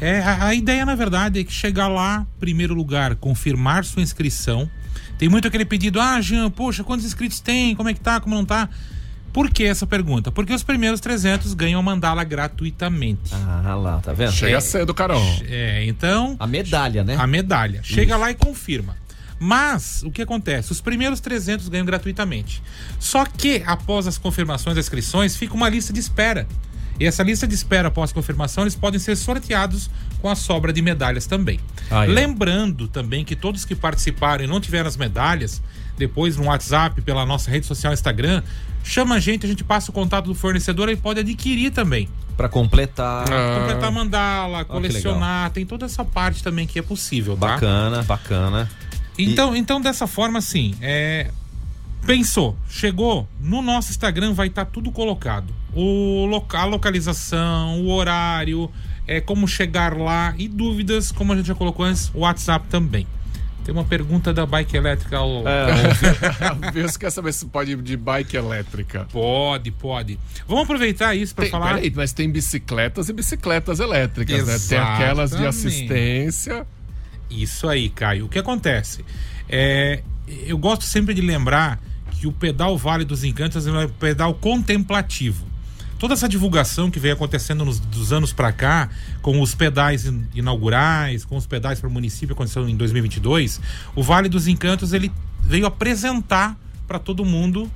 [0.00, 4.68] É, a, a ideia, na verdade, é que chegar lá, primeiro lugar, confirmar sua inscrição.
[5.18, 7.74] Tem muito aquele pedido, ah, Jean, poxa, quantos inscritos tem?
[7.76, 8.20] Como é que tá?
[8.20, 8.68] Como não tá?
[9.32, 10.30] Por que essa pergunta?
[10.30, 13.32] Porque os primeiros 300 ganham a mandala gratuitamente.
[13.32, 14.32] Ah lá, tá vendo?
[14.32, 15.22] Chega É, cedo, Carol.
[15.44, 16.36] É, então.
[16.38, 17.16] A medalha, né?
[17.18, 17.80] A medalha.
[17.82, 18.96] Chega lá e confirma.
[19.38, 20.70] Mas, o que acontece?
[20.70, 22.62] Os primeiros 300 ganham gratuitamente.
[23.00, 26.46] Só que, após as confirmações das inscrições, fica uma lista de espera.
[27.02, 30.80] E essa lista de espera após confirmação, eles podem ser sorteados com a sobra de
[30.80, 31.58] medalhas também.
[31.90, 32.12] Aí, ó.
[32.12, 35.60] Lembrando também que todos que participaram e não tiveram as medalhas,
[35.98, 38.40] depois no WhatsApp, pela nossa rede social Instagram,
[38.84, 42.08] chama a gente, a gente passa o contato do fornecedor e pode adquirir também.
[42.36, 43.24] Pra completar.
[43.28, 43.58] Ah.
[43.58, 47.48] Completar mandala, colecionar, tem toda essa parte também que é possível, tá?
[47.48, 48.70] Bacana, bacana.
[49.18, 51.32] Então, então dessa forma, assim, é...
[52.06, 55.54] pensou, chegou, no nosso Instagram vai estar tudo colocado.
[55.74, 58.70] O loca a localização, o horário,
[59.06, 63.06] é como chegar lá e dúvidas, como a gente já colocou antes, o WhatsApp também.
[63.64, 65.46] Tem uma pergunta da bike elétrica ao.
[65.46, 65.66] É.
[66.74, 69.06] Wilson quer saber se pode ir de bike elétrica.
[69.12, 70.18] Pode, pode.
[70.48, 71.74] Vamos aproveitar isso para falar.
[71.74, 74.58] peraí, mas tem bicicletas e bicicletas elétricas, né?
[74.68, 75.46] Tem aquelas de Exatamente.
[75.48, 76.66] assistência.
[77.30, 78.26] Isso aí, Caio.
[78.26, 79.04] O que acontece?
[79.48, 81.80] É, eu gosto sempre de lembrar
[82.22, 85.44] que o pedal Vale dos Encantos é um pedal contemplativo.
[85.98, 90.22] Toda essa divulgação que vem acontecendo nos, dos anos para cá, com os pedais in-
[90.32, 93.60] inaugurais, com os pedais para o município, aconteceu em 2022,
[93.96, 95.10] o Vale dos Encantos ele
[95.42, 96.56] veio apresentar
[96.86, 97.68] para todo mundo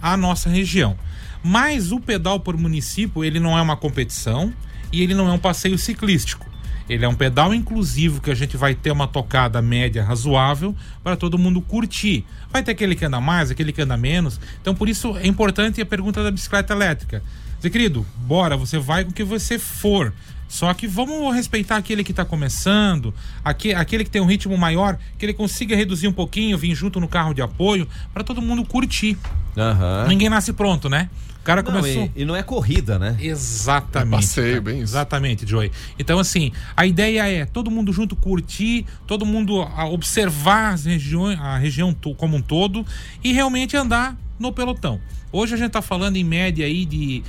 [0.00, 0.96] a nossa região.
[1.44, 4.50] Mas o pedal por município, ele não é uma competição
[4.90, 6.49] e ele não é um passeio ciclístico.
[6.90, 10.74] Ele é um pedal inclusivo que a gente vai ter uma tocada média razoável
[11.04, 12.24] para todo mundo curtir.
[12.52, 14.40] Vai ter aquele que anda mais, aquele que anda menos.
[14.60, 17.22] Então, por isso é importante a pergunta da bicicleta elétrica.
[17.62, 20.12] Zé querido, bora, você vai com o que você for.
[20.48, 24.98] Só que vamos respeitar aquele que está começando, aque- aquele que tem um ritmo maior,
[25.16, 28.64] que ele consiga reduzir um pouquinho, vir junto no carro de apoio, para todo mundo
[28.64, 29.16] curtir.
[29.56, 30.06] Aham.
[30.08, 31.08] Ninguém nasce pronto, né?
[31.40, 32.10] O cara Não, começou.
[32.14, 33.16] e, e não é corrida, né?
[33.18, 34.14] Exatamente.
[34.14, 34.92] É passeio, bem isso.
[34.92, 35.72] Exatamente, Joey.
[35.98, 39.56] Então, assim, a ideia é todo mundo junto curtir, todo mundo
[39.90, 42.84] observar as regiões, a região como um todo
[43.24, 45.00] e realmente andar no pelotão.
[45.32, 47.22] Hoje a gente tá falando em média aí de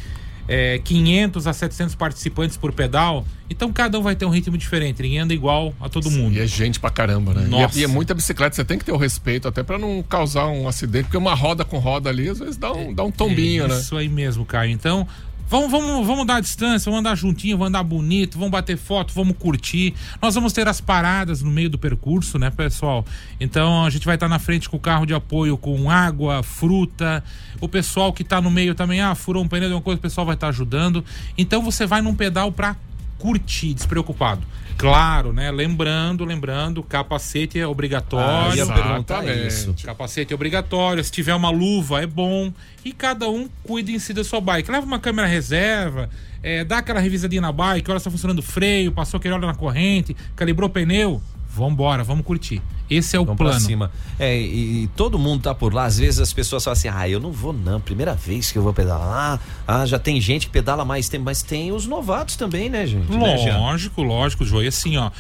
[0.54, 5.02] é, 500 a 700 participantes por pedal, então cada um vai ter um ritmo diferente,
[5.02, 6.36] ninguém anda igual a todo mundo.
[6.36, 7.44] E é gente pra caramba, né?
[7.44, 7.80] E é- Nossa.
[7.80, 10.68] E, é, muita bicicleta, você tem que ter o respeito até pra não causar um
[10.68, 13.68] acidente, porque uma roda com roda ali, às vezes dá um, dá um tombinho, é
[13.70, 13.80] né?
[13.80, 14.72] Isso aí mesmo, Caio.
[14.72, 15.08] Então,
[15.52, 19.14] vamos, vamos, vamos dar a distância, vamos andar juntinho, vamos andar bonito, vamos bater foto,
[19.14, 19.94] vamos curtir.
[20.22, 23.06] Nós vamos ter as paradas no meio do percurso, né, pessoal?
[23.38, 27.22] Então, a gente vai estar na frente com o carro de apoio com água, fruta.
[27.60, 30.02] O pessoal que tá no meio também, ah, furou um pneu de uma coisa, o
[30.02, 31.04] pessoal vai estar ajudando.
[31.38, 32.78] Então, você vai num pedal pra
[33.20, 34.42] curtir, despreocupado.
[34.82, 35.52] Claro, né?
[35.52, 38.52] Lembrando, lembrando, capacete é Ah, obrigatório.
[38.52, 39.48] eu ia Exatamente.
[39.48, 39.76] isso.
[39.86, 42.52] Capacete é obrigatório, se tiver uma luva é bom.
[42.84, 44.72] E cada um cuida em si da sua bike.
[44.72, 46.10] Leva uma câmera reserva,
[46.42, 49.46] é, dá aquela revisadinha na bike, olha se tá funcionando o freio, passou aquele óleo
[49.46, 51.22] na corrente, calibrou o pneu.
[51.54, 52.62] Vambora, vamos curtir.
[52.90, 53.62] Esse é o Vamos pra plano.
[53.62, 53.92] cima.
[54.20, 55.86] É, e, e todo mundo tá por lá.
[55.86, 57.80] Às vezes as pessoas falam assim: ah, eu não vou não.
[57.80, 59.40] Primeira vez que eu vou pedalar.
[59.68, 63.10] Ah, já tem gente que pedala mais tempo, mas tem os novatos também, né, gente?
[63.12, 63.18] Né?
[63.18, 64.68] Lógico, lógico, Joey.
[64.68, 65.12] Assim, ó.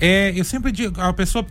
[0.00, 1.46] É, eu sempre digo, a pessoa.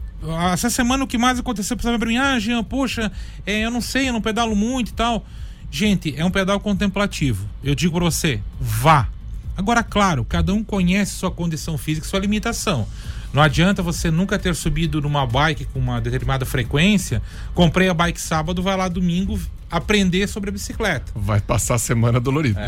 [0.52, 3.12] Essa semana o que mais aconteceu, pessoal pra mim, ah, Jean, poxa,
[3.46, 5.26] é, eu não sei, eu não pedalo muito e tal.
[5.70, 7.48] Gente, é um pedal contemplativo.
[7.64, 9.08] Eu digo pra você, vá.
[9.58, 12.88] Agora, claro, cada um conhece sua condição física e sua limitação.
[13.34, 17.22] Não adianta você nunca ter subido numa bike com uma determinada frequência.
[17.56, 19.40] Comprei a bike sábado, vai lá domingo
[19.72, 21.12] aprender sobre a bicicleta.
[21.16, 22.62] Vai passar a semana dolorida.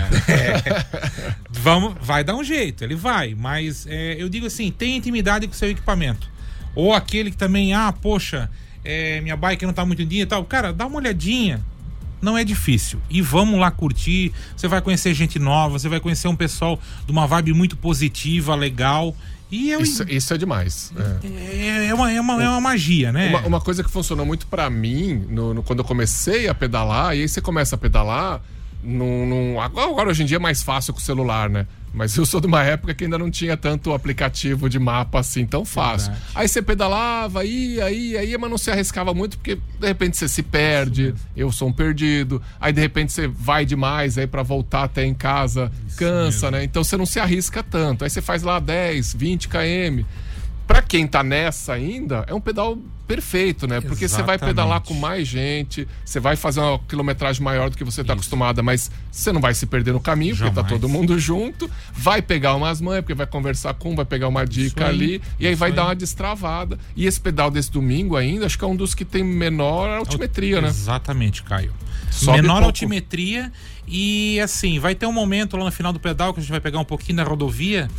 [1.51, 5.53] Vamos, vai dar um jeito, ele vai, mas é, eu digo assim, tenha intimidade com
[5.53, 6.27] o seu equipamento.
[6.73, 8.49] Ou aquele que também, ah, poxa,
[8.83, 10.43] é, minha bike não tá muito em dia e tal.
[10.45, 11.63] Cara, dá uma olhadinha.
[12.21, 12.99] Não é difícil.
[13.07, 14.31] E vamos lá curtir.
[14.57, 18.55] Você vai conhecer gente nova, você vai conhecer um pessoal de uma vibe muito positiva,
[18.55, 19.15] legal.
[19.55, 20.91] E eu, Isso, isso é demais.
[21.23, 21.27] é.
[21.27, 23.29] é, é uma, é, uma, é uma magia, né?
[23.29, 27.15] Uma, uma coisa que funcionou muito pra mim no, no- quando eu comecei a pedalar,
[27.15, 28.41] e aí você começa a pedalar.
[28.83, 31.65] Num, agora hoje em dia é mais fácil com o celular, né?
[31.95, 35.45] Mas eu sou de uma época que ainda não tinha tanto aplicativo de mapa assim
[35.45, 36.11] tão fácil.
[36.11, 36.31] Verdade.
[36.35, 40.27] Aí você pedalava, ia, ia, ia, mas não se arriscava muito, porque de repente você
[40.27, 42.41] se perde, eu sou um perdido.
[42.59, 46.63] Aí de repente você vai demais aí pra voltar até em casa, cansa, né?
[46.63, 48.03] Então você não se arrisca tanto.
[48.03, 50.03] Aí você faz lá 10, 20 km.
[50.67, 53.81] Pra quem tá nessa ainda, é um pedal perfeito, né?
[53.81, 54.55] Porque você vai Exatamente.
[54.55, 58.61] pedalar com mais gente, você vai fazer uma quilometragem maior do que você tá acostumada,
[58.63, 60.71] mas você não vai se perder no caminho, porque tá Jamais.
[60.81, 64.85] todo mundo junto, vai pegar umas manhas, porque vai conversar com vai pegar uma dica
[64.87, 65.75] aí, ali, e aí vai aí.
[65.75, 66.77] dar uma destravada.
[66.95, 70.61] E esse pedal desse domingo ainda, acho que é um dos que tem menor altimetria,
[70.61, 70.67] né?
[70.67, 71.73] Exatamente, Caio.
[72.11, 72.67] Sobe Menor pouco.
[72.67, 73.51] altimetria
[73.87, 76.61] e assim, vai ter um momento lá no final do pedal que a gente vai
[76.61, 77.89] pegar um pouquinho da rodovia,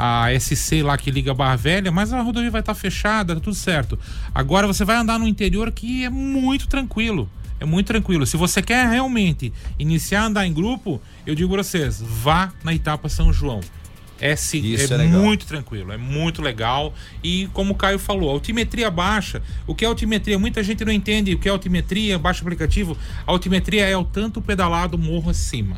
[0.00, 3.40] a SC lá que liga a Barra Velha, mas a rodovia vai estar fechada, tá
[3.40, 3.98] tudo certo.
[4.34, 7.28] Agora você vai andar no interior que é muito tranquilo.
[7.60, 8.24] É muito tranquilo.
[8.24, 12.72] Se você quer realmente iniciar a andar em grupo, eu digo pra vocês, vá na
[12.72, 13.60] etapa São João.
[14.20, 16.92] É, se- Isso é é muito tranquilo, é muito legal.
[17.22, 19.40] E como o Caio falou, altimetria baixa.
[19.66, 20.36] O que é altimetria?
[20.38, 22.96] Muita gente não entende o que é altimetria, baixa aplicativo.
[23.26, 25.76] A altimetria é o tanto pedalado morro acima.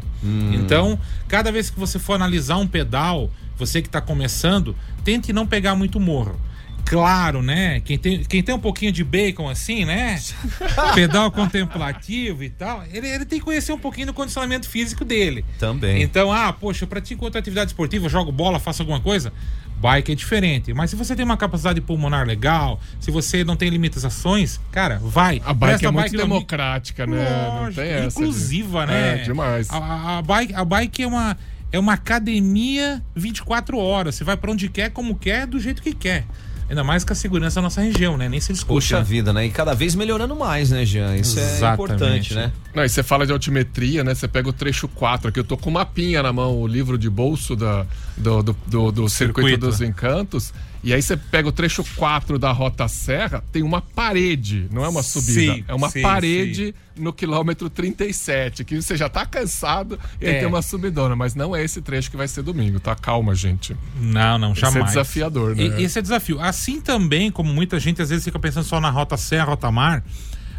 [0.55, 3.31] Então, cada vez que você for analisar um pedal,
[3.61, 6.39] você que está começando, tente não pegar muito morro.
[6.85, 7.79] Claro, né?
[7.85, 10.19] Quem tem, quem tem um pouquinho de bacon assim, né?
[10.95, 15.45] Pedal contemplativo e tal, ele, ele tem que conhecer um pouquinho do condicionamento físico dele.
[15.59, 16.03] Também.
[16.03, 19.33] Então, ah, poxa, eu pratico outra atividade esportiva, jogo bola, faço alguma coisa.
[19.81, 20.75] Bike é diferente.
[20.75, 25.41] Mas se você tem uma capacidade pulmonar legal, se você não tem limitações, cara, vai.
[25.45, 26.35] A bike Presta é muito no amigo.
[26.35, 27.49] democrática, né?
[27.51, 28.01] Não Lógico, tem essa.
[28.01, 29.21] de- inclusiva, né?
[29.21, 29.71] É, demais.
[29.71, 31.37] A, a- a bike, a bike é uma
[31.73, 34.15] é uma academia 24 horas.
[34.15, 36.25] Você vai pra onde quer, como quer, do jeito que quer.
[36.69, 38.29] Ainda mais com a segurança da nossa região, né?
[38.29, 38.73] Nem se discute.
[38.75, 39.45] Puxa vida, né?
[39.45, 41.17] E cada vez melhorando mais, né, Jean?
[41.17, 41.83] Isso é Exatamente.
[41.83, 42.53] importante, né?
[42.73, 44.15] Não, e você fala de altimetria, né?
[44.15, 46.97] Você pega o trecho 4 aqui, eu tô com uma pinha na mão, o livro
[46.97, 47.85] de bolso da,
[48.17, 49.49] do, do, do- do circuito.
[49.49, 49.67] Circuito.
[49.67, 50.53] dos Encantos.
[50.83, 54.89] E aí você pega o trecho 4 da Rota Serra, tem uma parede, não é
[54.89, 55.55] uma subida.
[55.57, 60.37] Sim, é uma sim, parede no quilômetro 37, que você já tá cansado e aí
[60.37, 60.39] É.
[60.39, 62.95] tem uma subidona, mas não é esse trecho que vai ser domingo, tá?
[62.95, 63.77] Calma, gente.
[64.01, 64.87] Não, não, Esse é jamais.
[64.87, 65.65] desafiador, né?
[65.65, 66.41] E- Esse é desafio.
[66.41, 70.03] Assim também, como muita gente às vezes fica pensando só na Rota Serra, Rota Mar,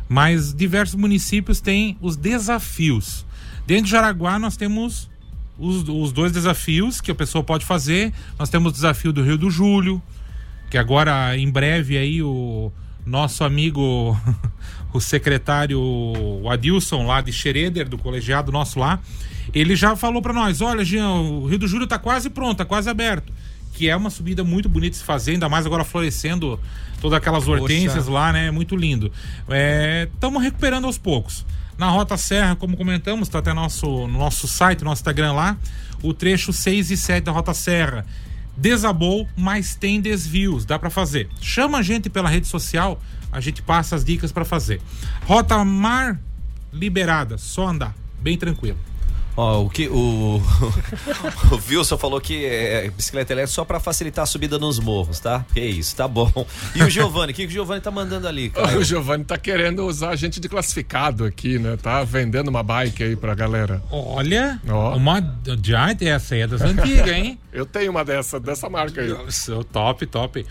[0.08, 3.26] mas diversos municípios têm os desafios.
[3.66, 5.10] Dentro de Jaraguá nós temos
[5.58, 8.14] os, os dois desafios que a pessoa pode fazer.
[8.38, 10.02] Nós temos o desafio do Rio do Júlio,
[10.70, 12.72] que agora em breve aí o
[13.06, 14.18] nosso amigo
[14.94, 19.00] o secretário o Adilson lá de Xereder, do colegiado nosso lá,
[19.54, 22.66] ele já falou para nós, olha Jean, o Rio do Júlio tá quase pronto, tá
[22.66, 23.32] quase aberto.
[23.74, 26.60] Que é uma subida muito bonita de se fazer, ainda mais agora florescendo
[27.02, 28.52] todas aquelas hortênsias lá, né?
[28.52, 29.12] Muito lindo.
[30.14, 31.46] Estamos recuperando aos poucos.
[31.82, 35.58] Na Rota Serra, como comentamos, tá até nosso, no nosso site, no nosso Instagram lá,
[36.04, 38.06] o trecho 6 e 7 da Rota Serra.
[38.56, 41.28] Desabou, mas tem desvios, dá para fazer.
[41.42, 44.80] Chama a gente pela rede social, a gente passa as dicas para fazer.
[45.26, 46.22] Rota Mar
[46.72, 48.78] liberada, só andar, bem tranquilo.
[49.36, 50.42] Ó, o que o,
[51.52, 55.46] o Wilson falou que é, bicicleta elétrica só pra facilitar a subida nos morros, tá?
[55.54, 56.32] Que isso, tá bom.
[56.76, 58.78] E o Giovanni, o que, que o Giovanni tá mandando ali, cara?
[58.82, 61.78] O Giovanni tá querendo usar a gente de classificado aqui, né?
[61.78, 63.82] Tá vendendo uma bike aí pra galera.
[63.92, 64.96] Olha, Ó.
[64.96, 65.22] uma
[65.64, 67.40] Giant, essa aí é das antigas, hein?
[67.54, 69.10] Eu tenho uma dessa, dessa marca aí.
[69.10, 70.46] Nossa, top, top.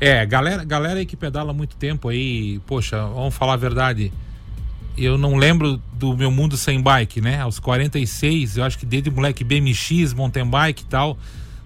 [0.00, 4.12] É, galera, galera aí que pedala há muito tempo aí, poxa, vamos falar a verdade.
[4.96, 7.40] Eu não lembro do meu mundo sem bike, né?
[7.40, 11.18] Aos 46, eu acho que desde moleque BMX, mountain bike e tal,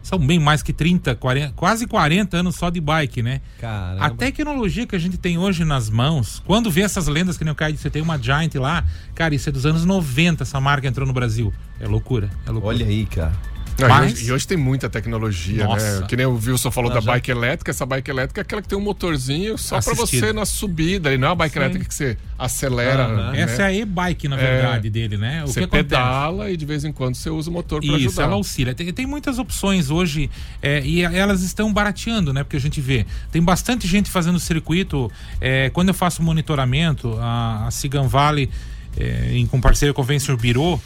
[0.03, 3.41] são bem mais que 30, 40, quase 40 anos só de bike, né?
[3.61, 4.07] Caramba.
[4.07, 7.53] A tecnologia que a gente tem hoje nas mãos, quando vê essas lendas que nem
[7.53, 8.85] o Caio você tem uma Giant lá,
[9.17, 11.53] cara, isso é dos anos 90, essa marca entrou no Brasil.
[11.81, 12.77] É loucura, é loucura.
[12.77, 13.33] Olha aí, cara.
[13.79, 16.01] Não, Mas- e, hoje, e hoje tem muita tecnologia, Nossa.
[16.01, 16.07] né?
[16.09, 17.71] Que nem o Wilson falou Não, da já- bike elétrica.
[17.71, 20.21] Essa bike elétrica é aquela que tem um motorzinho só pra Assistido.
[20.27, 21.13] você na subida.
[21.13, 21.59] E não é uma bike Sim.
[21.61, 23.09] elétrica que você acelera.
[23.33, 23.41] Né?
[23.43, 24.39] Essa é a e-bike, na É.
[24.41, 25.43] verdade, dele, né?
[25.45, 25.85] O Você que acontece?
[25.85, 28.23] pedala e de vez em quando você usa o motor pra Isso, ajudar.
[28.25, 28.75] ela auxilia.
[28.75, 30.31] Tem, tem muitas opções hoje
[30.63, 32.43] é, e elas estão barateando, né?
[32.45, 33.05] Porque a gente vê.
[33.31, 35.11] Tem bastante gente fazendo circuito.
[35.41, 38.49] é, quando eu faço monitoramento, a, a Sigan Valley,
[38.99, 40.81] é, em, com parceiro com o Venture Bureau,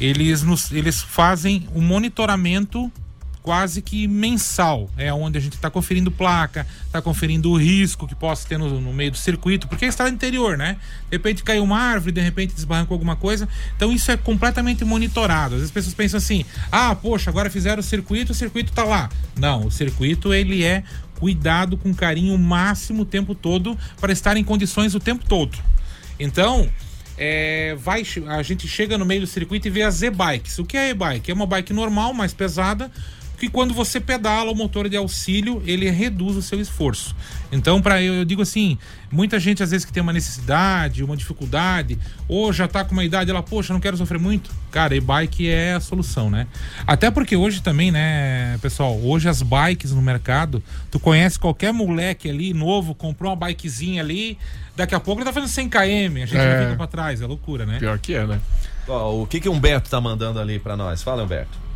[0.00, 2.90] eles, nos, eles fazem um monitoramento
[3.42, 4.88] quase que mensal.
[4.96, 8.80] É onde a gente está conferindo placa, está conferindo o risco que possa ter no,
[8.80, 10.76] no meio do circuito, porque é estrada interior, né?
[11.10, 13.48] De repente caiu uma árvore, de repente desbarrancou alguma coisa.
[13.76, 15.56] Então isso é completamente monitorado.
[15.56, 18.84] Às vezes as pessoas pensam assim: ah, poxa, agora fizeram o circuito, o circuito tá
[18.84, 19.10] lá.
[19.36, 20.84] Não, o circuito ele é
[21.18, 25.56] cuidado com carinho máximo o tempo todo para estar em condições o tempo todo.
[26.18, 26.68] Então,
[27.16, 30.58] é, vai, a gente chega no meio do circuito e vê as e-bikes.
[30.58, 31.30] O que é e-bike?
[31.30, 32.90] É uma bike normal, mais pesada,
[33.42, 37.12] que quando você pedala o motor de auxílio, ele reduz o seu esforço.
[37.50, 38.78] Então, para eu, eu digo assim,
[39.10, 43.02] muita gente às vezes que tem uma necessidade, uma dificuldade, ou já tá com uma
[43.04, 44.52] idade, ela, poxa, não quero sofrer muito.
[44.70, 46.46] Cara, e-bike é a solução, né?
[46.86, 52.30] Até porque hoje também, né, pessoal, hoje as bikes no mercado, tu conhece qualquer moleque
[52.30, 54.38] ali novo, comprou uma bikezinha ali,
[54.76, 56.54] daqui a pouco ele tá fazendo 100 km, a gente É.
[56.58, 57.80] não fica pra trás, é loucura, né?
[57.80, 58.40] Pior que é, né?
[58.86, 61.02] Ó, o que que o Humberto tá mandando ali pra nós?
[61.02, 61.71] Fala, Humberto.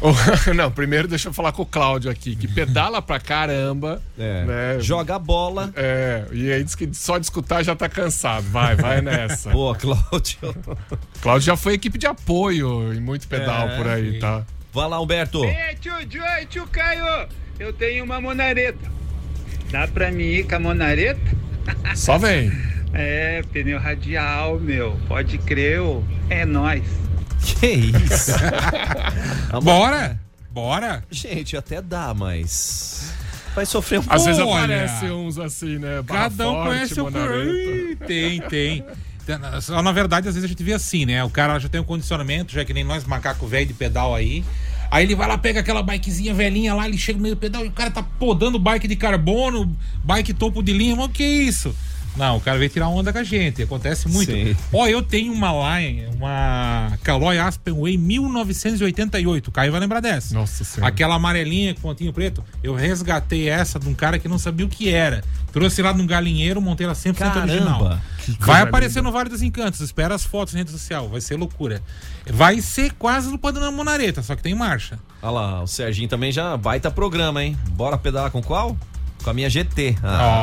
[0.54, 4.02] Não, primeiro deixa eu falar com o Cláudio aqui, que pedala pra caramba.
[4.18, 4.44] É.
[4.44, 4.76] né?
[4.80, 5.72] Joga a bola.
[5.74, 8.46] É, e aí diz que só de escutar já tá cansado.
[8.50, 9.50] Vai, vai nessa.
[9.56, 10.54] Boa, Cláudio.
[11.20, 14.18] Cláudio já foi equipe de apoio em muito pedal É, por aí, sim.
[14.18, 14.44] tá?
[14.72, 15.44] Vai lá, Humberto.
[15.44, 17.28] Ei, tio Joy, tio Caio,
[17.58, 18.90] eu tenho uma monareta.
[19.70, 21.20] Dá pra mim ir com a monareta?
[21.94, 22.52] Só vem.
[22.98, 24.98] É, pneu radial, meu.
[25.06, 26.02] Pode crer, ô.
[26.30, 26.82] é nóis.
[27.54, 28.32] Que isso?
[29.62, 30.18] Bora!
[30.50, 31.04] Bora!
[31.10, 33.12] Gente, até dá, mas.
[33.54, 34.16] Vai sofrer um pouco.
[34.16, 36.02] Às vezes aparece uns assim, né?
[36.02, 37.08] Barra Cada um forte, conhece o.
[37.10, 38.84] Ih, Tem, tem.
[39.60, 41.24] Só na verdade, às vezes a gente vê assim, né?
[41.24, 44.44] O cara já tem um condicionamento, já que nem nós, macaco velho de pedal aí.
[44.90, 47.64] Aí ele vai lá, pega aquela bikezinha velhinha lá, ele chega no meio do pedal
[47.64, 51.24] e o cara tá podando bike de carbono, bike topo de linha, mas o que
[51.24, 51.74] é isso?
[52.16, 54.32] Não, o cara veio tirar onda com a gente, acontece muito.
[54.72, 60.34] Ó, eu tenho uma Line, uma Caloi Aspen Way 1988, o Caio vai lembrar dessa.
[60.34, 60.88] Nossa senhora.
[60.90, 64.68] Aquela amarelinha com pontinho preto, eu resgatei essa de um cara que não sabia o
[64.68, 65.22] que era.
[65.52, 68.00] Trouxe lá num galinheiro, montei ela 100% Caramba, original.
[68.40, 69.08] Vai aparecer linda.
[69.08, 71.82] no Vale dos Encantos, espera as fotos na rede social, vai ser loucura.
[72.26, 74.98] Vai ser quase no Padrão Monareta, só que tem marcha.
[75.22, 77.56] Olha lá, o Serginho também já baita programa, hein?
[77.70, 78.76] Bora pedalar com qual?
[79.22, 79.96] Com a minha GT.
[80.02, 80.42] Ah,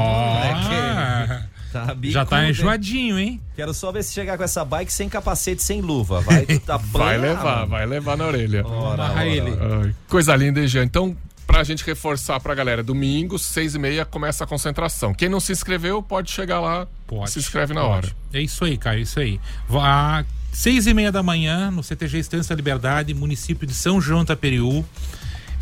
[1.30, 1.43] moleque.
[1.74, 3.41] Tá Já tá enjoadinho, hein?
[3.55, 6.21] Quero só ver se chegar com essa bike sem capacete, sem luva.
[6.21, 8.65] Vai, tá Vai levar, vai levar na orelha.
[8.65, 9.49] Ora, ele.
[9.49, 10.84] Ai, coisa linda, hein, Jean?
[10.84, 11.17] Então,
[11.47, 15.13] pra gente reforçar pra galera, domingo, seis e meia, começa a concentração.
[15.13, 17.32] Quem não se inscreveu, pode chegar lá, Pode.
[17.32, 17.93] se inscreve na pode.
[18.07, 18.15] hora.
[18.32, 19.39] É isso aí, Caio, é isso aí.
[19.67, 24.86] Vá seis e meia da manhã, no CTG Estância Liberdade, município de São João Taperiú.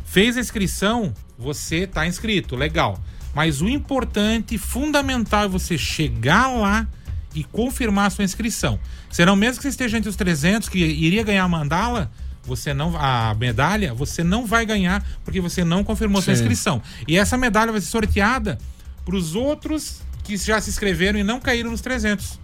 [0.06, 3.00] Fez a inscrição, você tá inscrito, legal.
[3.34, 6.88] Mas o importante, fundamental é você chegar lá
[7.34, 8.80] e confirmar a sua inscrição.
[9.12, 12.12] Senão, mesmo que você esteja entre os 300 que iria ganhar a mandala,
[12.44, 16.42] você não a medalha, você não vai ganhar porque você não confirmou sua Sim.
[16.42, 16.82] inscrição.
[17.08, 18.58] E essa medalha vai ser sorteada
[19.06, 22.40] para os outros que já se inscreveram e não caíram nos 300.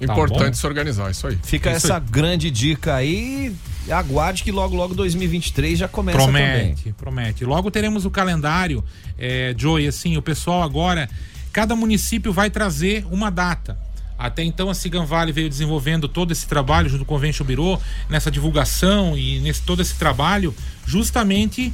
[0.00, 0.54] importante bom?
[0.54, 1.38] se organizar, isso aí.
[1.42, 3.54] Fica Isso essa grande dica aí.
[3.90, 6.42] Aguarde que logo, logo 2023 já começa também.
[6.42, 7.44] Promete, promete.
[7.44, 8.84] Logo teremos o calendário,
[9.16, 11.08] é, Joey, assim, o pessoal agora,
[11.52, 13.85] cada município vai trazer uma data.
[14.18, 17.80] Até então a Sigan Vale veio desenvolvendo todo esse trabalho junto com o Convention Bureau,
[18.08, 20.54] nessa divulgação e nesse todo esse trabalho,
[20.86, 21.72] justamente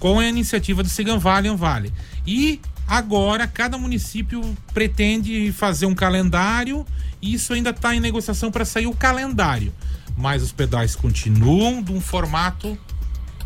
[0.00, 1.92] com a iniciativa do Sigan Vale Vale.
[2.26, 6.84] E agora cada município pretende fazer um calendário
[7.22, 9.72] e isso ainda está em negociação para sair o calendário.
[10.16, 12.78] Mas os pedais continuam de um formato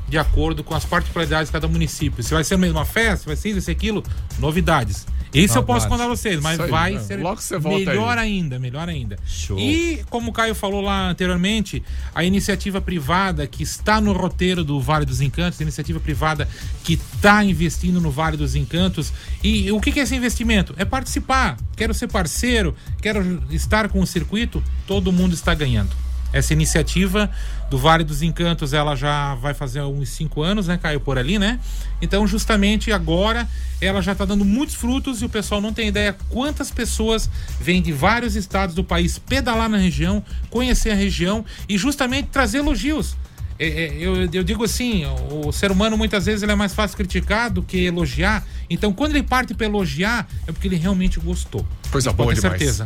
[0.08, 2.22] de acordo com as particularidades de cada município.
[2.22, 4.02] Se vai ser a mesma festa, vai ser isso, esse, aquilo,
[4.38, 5.06] novidades.
[5.32, 7.00] Isso eu posso contar a vocês, mas aí, vai né?
[7.00, 8.30] ser Logo você volta melhor aí.
[8.30, 9.16] ainda, melhor ainda.
[9.26, 9.58] Show.
[9.58, 11.82] E como o Caio falou lá anteriormente,
[12.14, 16.48] a iniciativa privada que está no roteiro do Vale dos Encantos, a iniciativa privada
[16.82, 19.12] que está investindo no Vale dos Encantos.
[19.42, 20.74] E o que é esse investimento?
[20.76, 21.56] É participar.
[21.76, 25.90] Quero ser parceiro, quero estar com o circuito, todo mundo está ganhando.
[26.32, 27.30] Essa iniciativa
[27.68, 30.78] do Vale dos Encantos, ela já vai fazer uns cinco anos, né?
[30.78, 31.58] Caiu por ali, né?
[32.00, 33.48] Então, justamente agora,
[33.80, 37.80] ela já está dando muitos frutos e o pessoal não tem ideia quantas pessoas vêm
[37.82, 43.16] de vários estados do país pedalar na região, conhecer a região e justamente trazer elogios.
[43.60, 46.96] É, é, eu, eu digo assim, o ser humano muitas vezes ele é mais fácil
[46.96, 48.42] criticar do que elogiar.
[48.70, 51.66] Então, quando ele parte para elogiar, é porque ele realmente gostou.
[51.90, 52.58] Coisa Pode boa ter demais.
[52.58, 52.84] certeza.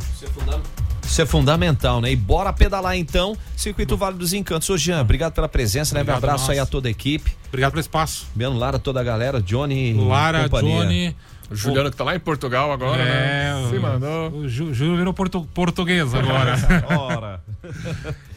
[1.07, 2.11] Isso é fundamental, né?
[2.11, 4.69] E bora pedalar então, Circuito Vale dos Encantos.
[4.69, 6.01] Ô Jean, obrigado pela presença, né?
[6.01, 6.67] Um Obrigado, abraço aí nós.
[6.67, 7.31] a toda a equipe.
[7.49, 8.27] Obrigado pelo espaço.
[8.35, 9.91] Beno Lara, toda a galera, Johnny.
[9.91, 10.81] e Lara, companhia.
[10.81, 11.17] Johnny.
[11.51, 13.69] O Juliano que tá lá em Portugal agora, É, né?
[13.71, 14.31] Se mandou.
[14.33, 16.55] O Ju- Júlio virou portu- português agora.
[16.99, 17.41] Ora.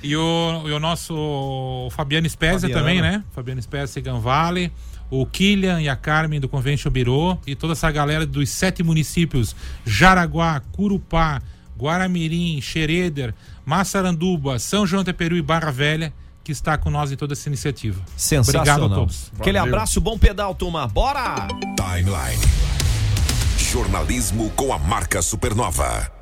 [0.03, 2.81] e, o, e o nosso o Fabiano Spezia Fabiano.
[2.81, 3.23] também, né?
[3.33, 4.71] Fabiano Spezia, Sigan Vale.
[5.09, 7.39] O Kilian e a Carmen do Convention Bureau.
[7.47, 9.55] E toda essa galera dos sete municípios:
[9.85, 11.41] Jaraguá, Curupá,
[11.79, 13.33] Guaramirim, Xereder,
[13.65, 16.11] Massaranduba, São João de Peru e Barra Velha,
[16.43, 18.01] que está com nós em toda essa iniciativa.
[18.17, 18.61] Sensacional.
[18.63, 19.31] Obrigado a todos.
[19.39, 19.73] Aquele Valeu.
[19.73, 20.85] abraço, bom pedal, turma.
[20.87, 21.47] Bora!
[21.77, 22.66] Timeline.
[23.67, 26.16] Jornalismo com a marca Supernova.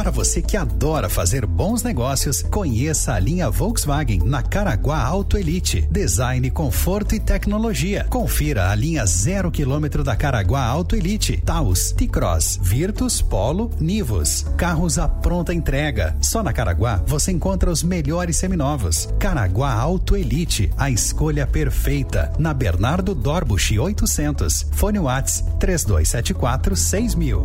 [0.00, 5.86] Para você que adora fazer bons negócios, conheça a linha Volkswagen na Caraguá Auto Elite.
[5.90, 8.06] Design, conforto e tecnologia.
[8.08, 11.36] Confira a linha zero quilômetro da Caraguá Auto Elite.
[11.44, 14.46] Taos, T-Cross, Virtus, Polo, Nivus.
[14.56, 16.16] Carros à pronta entrega.
[16.22, 19.06] Só na Caraguá você encontra os melhores seminovos.
[19.18, 22.32] Caraguá Auto Elite, a escolha perfeita.
[22.38, 24.66] Na Bernardo Dorbuch 800.
[24.72, 27.44] Fone Whats 3274 6000.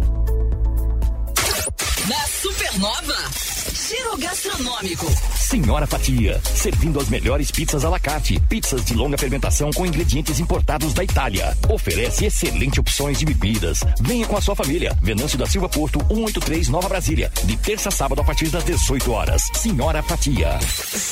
[2.07, 2.34] Na
[2.75, 3.54] Supernova,
[3.87, 5.05] giro gastronômico.
[5.37, 8.39] Senhora Fatia, servindo as melhores pizzas à la carte.
[8.49, 11.55] Pizzas de longa fermentação com ingredientes importados da Itália.
[11.69, 13.81] Oferece excelentes opções de bebidas.
[14.01, 14.97] Venha com a sua família.
[15.03, 17.31] Venâncio da Silva Porto, 183 Nova Brasília.
[17.43, 19.51] De terça a sábado a partir das 18 horas.
[19.53, 20.57] Senhora Fatia.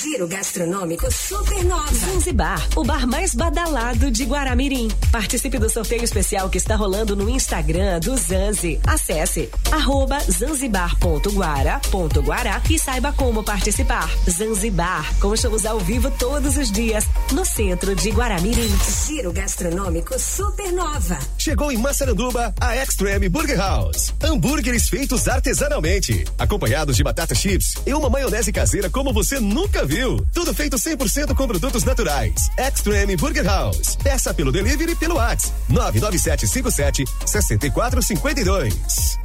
[0.01, 1.93] Giro gastronômico Supernova.
[1.93, 4.87] Zanzibar, o bar mais badalado de Guaramirim.
[5.11, 8.79] Participe do sorteio especial que está rolando no Instagram do Zanzi.
[8.87, 14.09] Acesse arroba zanzibar.guara.guará e saiba como participar.
[14.27, 18.71] Zanzibar, com shows ao vivo todos os dias, no centro de Guaramirim.
[19.05, 21.19] Giro gastronômico Supernova.
[21.37, 24.13] Chegou em Massaranduba a Extreme Burger House.
[24.21, 30.25] Hambúrgueres feitos artesanalmente, acompanhados de batata chips e uma maionese caseira como você nunca viu.
[30.33, 32.49] Tudo feito 100% com produtos naturais.
[32.57, 33.95] Extreme Burger House.
[33.97, 39.19] Peça pelo delivery pelo WhatsApp 99757 6452.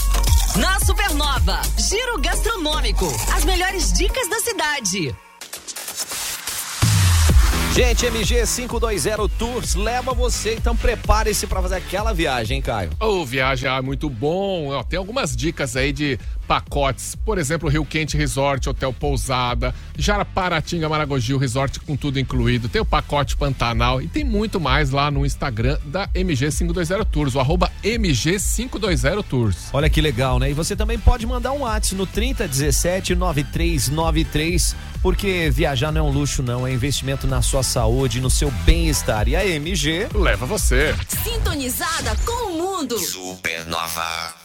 [0.56, 3.06] Na Supernova, giro gastronômico.
[3.34, 5.14] As melhores dicas da cidade.
[7.72, 12.90] Gente, MG 520 Tours leva você, então prepare-se para fazer aquela viagem, hein, Caio?
[12.98, 14.70] Ô, viagem ah, muito bom.
[14.70, 16.18] Ó, Tem algumas dicas aí de
[16.48, 17.14] pacotes.
[17.14, 22.68] Por exemplo, Rio Quente Resort, Hotel Pousada, Jaraparatinga Maragogi, o resort com tudo incluído.
[22.68, 27.34] Tem o pacote Pantanal e tem muito mais lá no Instagram da MG 520 Tours,
[27.34, 29.68] o arroba MG 520 Tours.
[29.74, 30.50] Olha que legal, né?
[30.50, 36.10] E você também pode mandar um WhatsApp no 3017 9393, porque viajar não é um
[36.10, 39.28] luxo, não, é investimento na sua saúde, no seu bem-estar.
[39.28, 40.94] E a MG leva você.
[41.22, 42.98] Sintonizada com o mundo.
[42.98, 44.37] Supernova.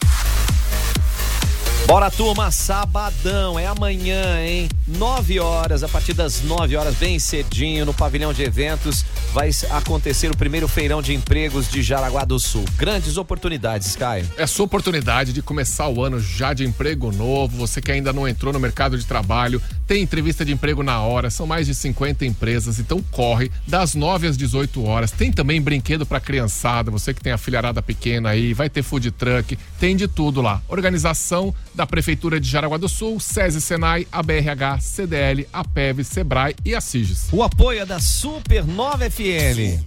[1.86, 4.70] Bora, turma, sabadão, é amanhã, hein?
[4.88, 9.04] 9 horas, a partir das 9 horas, bem cedinho, no pavilhão de eventos,
[9.34, 12.64] vai acontecer o primeiro feirão de empregos de Jaraguá do Sul.
[12.78, 14.26] Grandes oportunidades, Caio.
[14.38, 17.58] É sua oportunidade de começar o ano já de emprego novo.
[17.58, 21.28] Você que ainda não entrou no mercado de trabalho, tem entrevista de emprego na hora.
[21.28, 25.10] São mais de 50 empresas, então corre das 9 às 18 horas.
[25.10, 26.90] Tem também brinquedo para criançada.
[26.90, 30.62] Você que tem a filharada pequena aí, vai ter food truck, tem de tudo lá.
[30.66, 36.54] Organização da Prefeitura de Jaraguá do Sul, SESI Senai, a BRH, CDL, a PEV, Sebrae
[36.64, 37.28] e a SIGES.
[37.32, 39.82] O apoio é da Supernova FM.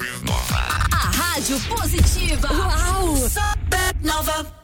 [0.91, 2.51] A rádio positiva.
[2.51, 3.15] Uau!
[3.17, 4.57] Supernova.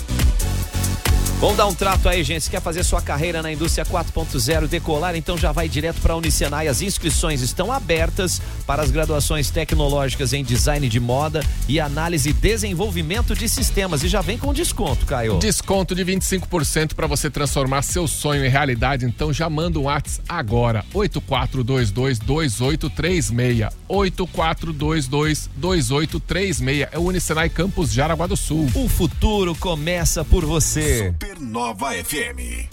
[1.45, 2.45] Vamos dar um trato aí, gente.
[2.45, 6.17] Se quer fazer sua carreira na indústria 4.0 decolar, então já vai direto para a
[6.17, 6.67] Unicenai.
[6.67, 12.33] As inscrições estão abertas para as graduações tecnológicas em design de moda e análise e
[12.33, 14.01] desenvolvimento de sistemas.
[14.01, 15.37] E já vem com desconto, Caio.
[15.37, 19.05] Desconto de 25% para você transformar seu sonho em realidade.
[19.05, 20.83] Então já manda um WhatsApp agora.
[20.95, 23.71] 84222836.
[23.87, 26.87] 84222836.
[26.91, 28.67] É o Unicenai Campus Jaraguá do Sul.
[28.73, 31.13] O futuro começa por você.
[31.35, 32.69] Supernova FM.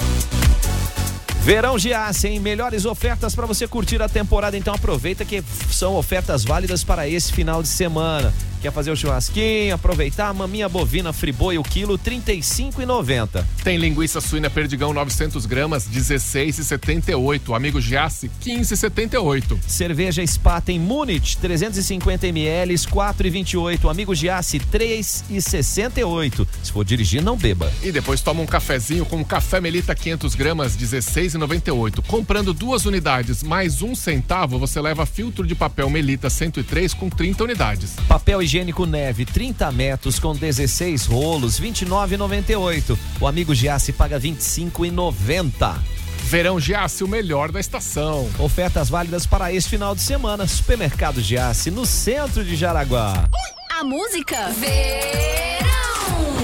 [1.40, 2.38] Verão Giasse, hein?
[2.38, 4.56] Melhores ofertas para você curtir a temporada.
[4.56, 8.32] Então aproveita que são ofertas válidas para esse final de semana.
[8.62, 10.32] Quer fazer o churrasquinho, aproveitar?
[10.32, 13.44] Maminha bovina friboi o quilo, R$ 35,90.
[13.64, 17.56] Tem linguiça suína perdigão 900 gramas, 16,78.
[17.56, 19.58] Amigo Giasse, 15,78.
[19.66, 23.90] Cerveja Spa tem Munich, 350 ml, 4,28.
[23.90, 26.46] Amigo Giasse, 3,68.
[26.62, 27.68] Se for dirigir, não beba.
[27.82, 32.00] E depois toma um cafezinho com café Melita 500 gramas, 16,98.
[32.06, 37.42] Comprando duas unidades mais um centavo, você leva filtro de papel Melita 103 com 30
[37.42, 37.96] unidades.
[38.06, 38.51] Papel higiênico
[38.86, 42.98] neve, 30 metros com 16 rolos, 29,98.
[43.20, 45.76] O amigo Giasse paga 25,90.
[46.24, 48.28] Verão Giasse, o melhor da estação.
[48.38, 50.46] Ofertas válidas para este final de semana.
[50.46, 53.24] Supermercado Giasse, no centro de Jaraguá.
[53.70, 54.92] A música Verão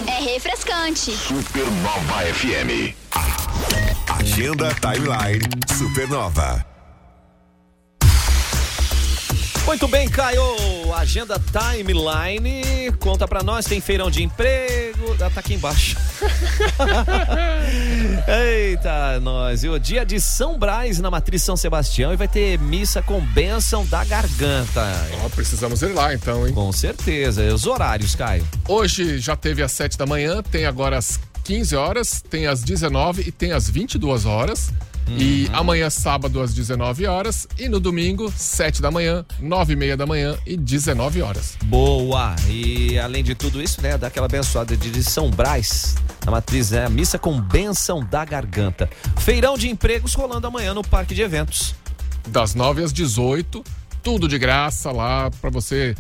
[0.07, 1.13] é refrescante.
[1.13, 2.95] Supernova FM.
[4.19, 5.45] Agenda Timeline
[5.77, 6.68] Supernova.
[9.69, 10.43] Muito bem, Caio.
[10.95, 12.91] Agenda Timeline.
[12.99, 15.15] Conta pra nós, tem feirão de emprego.
[15.21, 15.95] Ah, tá aqui embaixo.
[18.27, 19.65] Eita, nós.
[19.65, 23.21] E o dia de São Brás na Matriz São Sebastião e vai ter missa com
[23.21, 24.87] bênção da garganta.
[25.23, 26.55] Ó, precisamos ir lá então, hein?
[26.55, 27.45] Com certeza.
[27.45, 28.49] E os horários, Caio?
[28.67, 33.25] Hoje já teve às 7 da manhã, tem agora às 15 horas, tem às 19
[33.27, 34.71] e tem às 22 horas.
[35.17, 37.47] E amanhã, sábado, às 19 horas.
[37.59, 41.57] E no domingo, 7 da manhã, 9 e meia da manhã e 19 horas.
[41.65, 42.37] Boa!
[42.49, 45.95] E além de tudo isso, né, daquela abençoada de São Brás,
[46.25, 48.89] na matriz, né, missa com bênção da garganta.
[49.19, 51.75] Feirão de empregos rolando amanhã no Parque de Eventos.
[52.29, 53.65] Das 9 às 18,
[54.03, 55.95] tudo de graça lá para você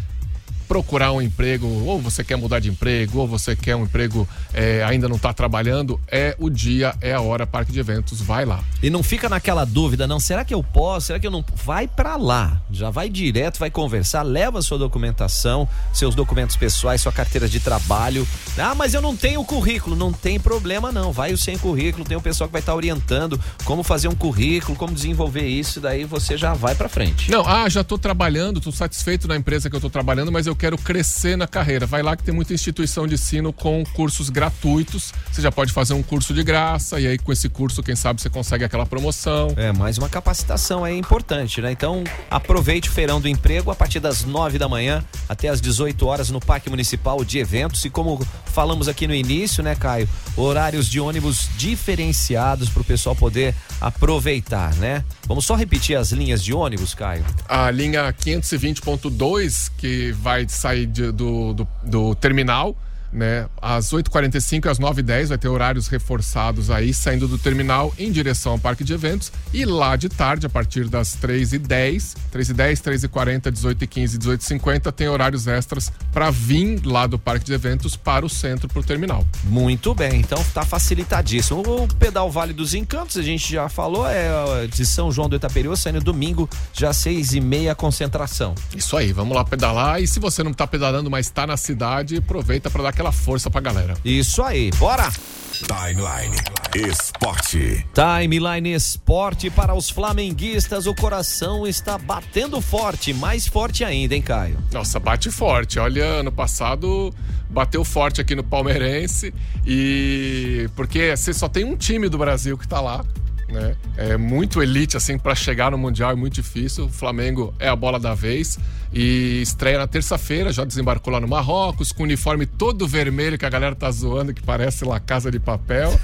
[0.68, 4.84] procurar um emprego, ou você quer mudar de emprego, ou você quer um emprego é,
[4.84, 8.62] ainda não está trabalhando, é o dia, é a hora, Parque de Eventos, vai lá.
[8.82, 11.44] E não fica naquela dúvida, não, será que eu posso, será que eu não...
[11.64, 17.12] Vai para lá, já vai direto, vai conversar, leva sua documentação, seus documentos pessoais, sua
[17.12, 18.28] carteira de trabalho.
[18.58, 22.16] Ah, mas eu não tenho currículo, não tem problema não, vai o sem currículo, tem
[22.16, 26.36] o pessoal que vai estar orientando como fazer um currículo, como desenvolver isso, daí você
[26.36, 27.30] já vai para frente.
[27.30, 30.57] Não, ah, já estou trabalhando, estou satisfeito na empresa que eu estou trabalhando, mas eu
[30.58, 31.86] quero crescer na carreira.
[31.86, 35.12] Vai lá que tem muita instituição de ensino com cursos gratuitos.
[35.30, 38.20] Você já pode fazer um curso de graça e aí com esse curso, quem sabe
[38.20, 39.54] você consegue aquela promoção.
[39.56, 41.70] É, mais uma capacitação é importante, né?
[41.70, 46.04] Então, aproveite o feirão do emprego a partir das 9 da manhã até as 18
[46.04, 50.08] horas no Parque Municipal de Eventos e como falamos aqui no início, né, Caio?
[50.36, 55.04] Horários de ônibus diferenciados para o pessoal poder aproveitar, né?
[55.26, 57.24] Vamos só repetir as linhas de ônibus, Caio?
[57.48, 62.76] A linha 520.2, que vai sair de, do, do, do terminal,
[63.12, 63.46] né?
[63.60, 68.52] Às 8h45 e às 9h10 vai ter horários reforçados aí, saindo do terminal em direção
[68.52, 69.32] ao parque de eventos.
[69.52, 75.92] E lá de tarde, a partir das 3h10, 3h10, 3h40, 18h15, 18h50, tem horários extras
[76.12, 79.26] para vir lá do parque de eventos para o centro, para o terminal.
[79.44, 81.62] Muito bem, então tá facilitadíssimo.
[81.62, 85.76] O pedal Vale dos Encantos, a gente já falou, é de São João do Itaperiú,
[85.76, 88.54] saindo domingo, já seis e meia concentração.
[88.74, 90.00] Isso aí, vamos lá pedalar.
[90.00, 93.48] E se você não tá pedalando, mas tá na cidade, aproveita para dar aquela força
[93.48, 93.94] pra galera.
[94.04, 95.08] Isso aí, bora!
[95.52, 96.36] Timeline
[96.74, 97.86] Esporte.
[97.94, 100.86] Timeline Esporte para os flamenguistas.
[100.86, 104.58] O coração está batendo forte, mais forte ainda, hein, Caio?
[104.72, 105.78] Nossa, bate forte.
[105.78, 107.14] Olha, ano passado
[107.48, 109.32] bateu forte aqui no Palmeirense
[109.64, 113.04] e porque você só tem um time do Brasil que tá lá.
[113.48, 113.74] Né?
[113.96, 116.84] É muito elite assim para chegar no mundial é muito difícil.
[116.84, 118.58] O Flamengo é a bola da vez
[118.92, 123.46] e estreia na terça-feira, já desembarcou lá no Marrocos com o uniforme todo vermelho que
[123.46, 125.98] a galera tá zoando que parece lá Casa de Papel.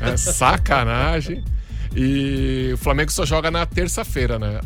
[0.00, 1.44] É sacanagem.
[1.94, 4.60] E o Flamengo só joga na terça-feira, né?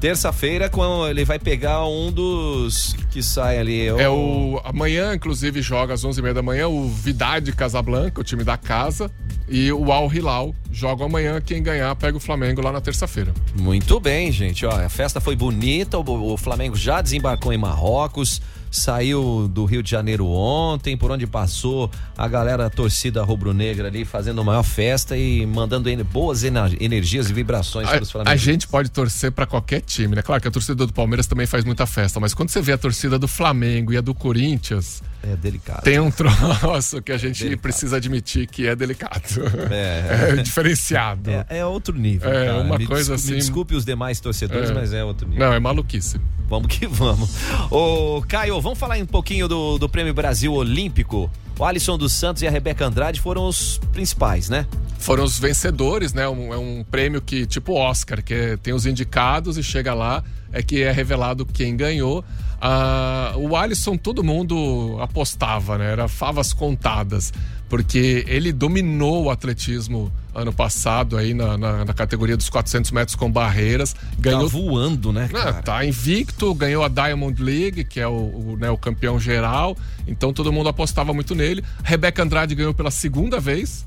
[0.00, 3.86] Terça-feira, quando ele vai pegar um dos que sai ali.
[3.86, 4.58] É o...
[4.64, 9.10] Amanhã, inclusive, joga às 11h30 da manhã o Vidade Casablanca, o time da casa.
[9.46, 11.38] E o Al Hilal joga amanhã.
[11.40, 13.34] Quem ganhar pega o Flamengo lá na terça-feira.
[13.54, 14.64] Muito bem, gente.
[14.64, 15.98] Ó, a festa foi bonita.
[15.98, 18.40] O, o Flamengo já desembarcou em Marrocos
[18.70, 24.04] saiu do Rio de Janeiro ontem, por onde passou a galera a torcida rubro-negra ali
[24.04, 28.30] fazendo a maior festa e mandando boas energias e vibrações a, para os Flamengo.
[28.30, 30.22] A gente pode torcer para qualquer time, né?
[30.22, 32.78] Claro que a torcida do Palmeiras também faz muita festa, mas quando você vê a
[32.78, 35.82] torcida do Flamengo e a do Corinthians, é delicado.
[35.82, 37.62] Tem um troço que a gente delicado.
[37.62, 39.22] precisa admitir que é delicado.
[39.70, 41.30] É, é diferenciado.
[41.30, 42.30] É, é, outro nível.
[42.30, 42.60] É cara.
[42.62, 43.34] uma me coisa desculpe, assim.
[43.36, 44.74] Desculpe os demais torcedores, É.
[44.74, 45.46] mas é outro nível.
[45.46, 46.20] Não, é maluquice.
[46.48, 47.30] Vamos que vamos.
[47.70, 51.30] Ô, Caio, vamos falar um pouquinho do, do Prêmio Brasil Olímpico.
[51.58, 54.66] O Alisson dos Santos e a Rebeca Andrade foram os principais, né?
[54.98, 56.28] foram os vencedores, né?
[56.28, 60.22] Um, é um prêmio que, tipo Oscar, que é- tem os indicados e chega lá,
[60.52, 62.22] é que é revelado quem ganhou.
[62.60, 65.90] Ah, o Alisson, todo mundo apostava, né?
[65.92, 67.32] Era favas contadas,
[67.70, 73.14] porque ele dominou o atletismo ano passado aí na, na- na categoria dos 400 metros
[73.16, 73.96] com barreiras.
[74.18, 78.56] Ganhou, Tá voando, né, Ah, tá invicto, ganhou a Diamond League, que é o, o,
[78.60, 79.76] né, o campeão geral.
[80.06, 81.64] Então todo mundo apostava muito nele.
[81.82, 83.86] Rebeca Andrade ganhou pela segunda vez.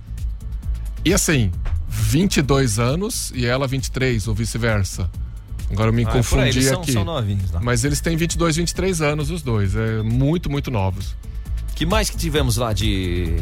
[1.05, 1.51] E assim,
[1.88, 5.09] 22 anos e ela 23, ou vice-versa.
[5.74, 6.91] Agora eu me Ah, é por aí, confundi eles são- aqui.
[6.93, 7.59] são novinhos, tá?
[7.61, 9.76] Mas eles têm 22, 23 anos, os dois.
[9.76, 11.15] É muito, muito novos.
[11.76, 13.36] Que mais que tivemos lá de,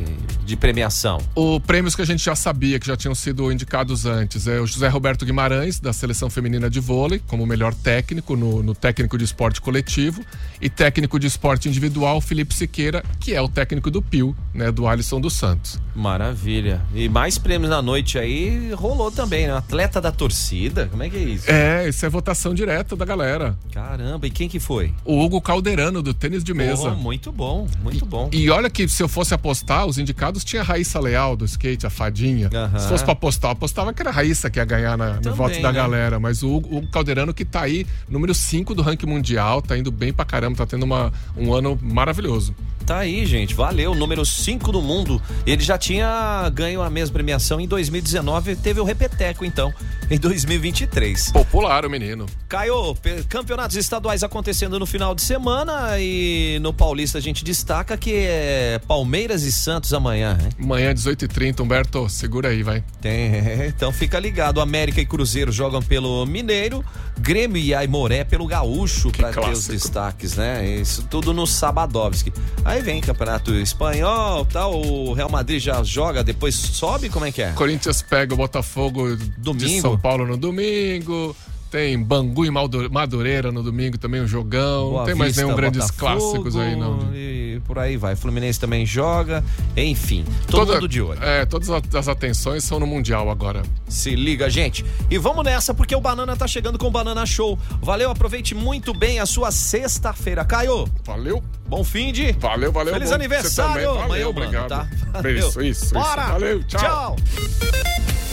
[0.45, 1.19] de premiação?
[1.35, 4.65] O prêmios que a gente já sabia, que já tinham sido indicados antes, é o
[4.65, 9.25] José Roberto Guimarães, da Seleção Feminina de Vôlei, como melhor técnico no, no técnico de
[9.25, 10.23] esporte coletivo,
[10.61, 14.87] e técnico de esporte individual, Felipe Siqueira, que é o técnico do Pio, né, do
[14.87, 15.79] Alisson dos Santos.
[15.93, 16.81] Maravilha.
[16.95, 19.57] E mais prêmios na noite aí rolou também, né?
[19.57, 21.51] Atleta da torcida, como é que é isso?
[21.51, 23.57] É, isso é votação direta da galera.
[23.71, 24.93] Caramba, e quem que foi?
[25.03, 26.83] O Hugo Calderano, do tênis de mesa.
[26.83, 28.20] Porra, muito bom, muito bom.
[28.31, 31.85] E olha que se eu fosse apostar, os indicados tinha a Raíssa Leal do skate,
[31.85, 32.49] a fadinha.
[32.53, 32.79] Aham.
[32.79, 35.33] Se fosse pra apostar, eu apostava que era a Raíssa que ia ganhar na- no
[35.35, 35.73] voto da né?
[35.73, 36.19] galera.
[36.19, 40.11] Mas o Hugo Calderano que tá aí, número 5 do ranking mundial, tá indo bem
[40.13, 42.53] pra caramba, tá tendo uma, um ano maravilhoso.
[42.85, 43.53] Tá aí, gente.
[43.53, 43.93] Valeu.
[43.95, 45.21] Número 5 do mundo.
[45.45, 48.55] Ele já tinha ganho a mesma premiação em 2019.
[48.57, 49.73] Teve o Repeteco, então,
[50.09, 51.31] em 2023.
[51.31, 52.25] Popular o menino.
[52.49, 57.95] Caio, pe- campeonatos estaduais acontecendo no final de semana e no Paulista a gente destaca
[57.97, 60.49] que é Palmeiras e Santos amanhã, né?
[60.61, 62.83] Amanhã, 18h30, Humberto, segura aí, vai.
[63.01, 63.31] Tem,
[63.67, 64.59] então fica ligado.
[64.59, 66.83] América e Cruzeiro jogam pelo Mineiro,
[67.19, 70.65] Grêmio e Aimoré pelo Gaúcho para ter os destaques, né?
[70.67, 72.33] Isso tudo no Sabadovski.
[72.71, 77.41] Aí vem Campeonato Espanhol, tal, o Real Madrid já joga, depois sobe, como é que
[77.41, 77.51] é?
[77.51, 79.81] Corinthians pega o Botafogo de Domingo.
[79.81, 81.35] São Paulo no domingo.
[81.69, 84.91] Tem Bangu e Madureira no domingo também, um jogão.
[84.91, 87.13] Boa não tem mais Vista, nenhum grandes Botafogo, clássicos aí, não.
[87.13, 88.15] E por aí vai.
[88.15, 89.43] Fluminense também joga.
[89.75, 91.21] Enfim, todo Toda- mundo de olho.
[91.23, 93.61] É, todas as atenções são no Mundial agora.
[93.87, 94.85] Se liga, gente.
[95.09, 97.57] E vamos nessa, porque o Banana tá chegando com o Banana Show.
[97.81, 100.45] Valeu, aproveite muito bem a sua sexta-feira.
[100.45, 100.87] Caio.
[101.03, 101.43] Valeu.
[101.67, 102.31] Bom fim de.
[102.33, 102.93] Valeu, valeu.
[102.93, 103.73] Feliz bom- aniversário.
[103.93, 104.67] Valeu, Amanhã obrigado.
[104.69, 104.87] tá?
[105.13, 105.37] Valeu.
[105.37, 105.93] Isso, isso, isso.
[105.93, 106.23] Bora.
[106.27, 107.15] Valeu, tchau.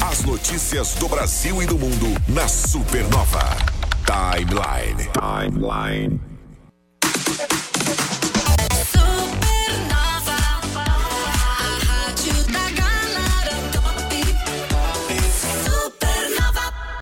[0.01, 3.57] As notícias do Brasil e do mundo na Supernova.
[4.07, 5.09] Timeline.
[5.13, 6.21] Timeline.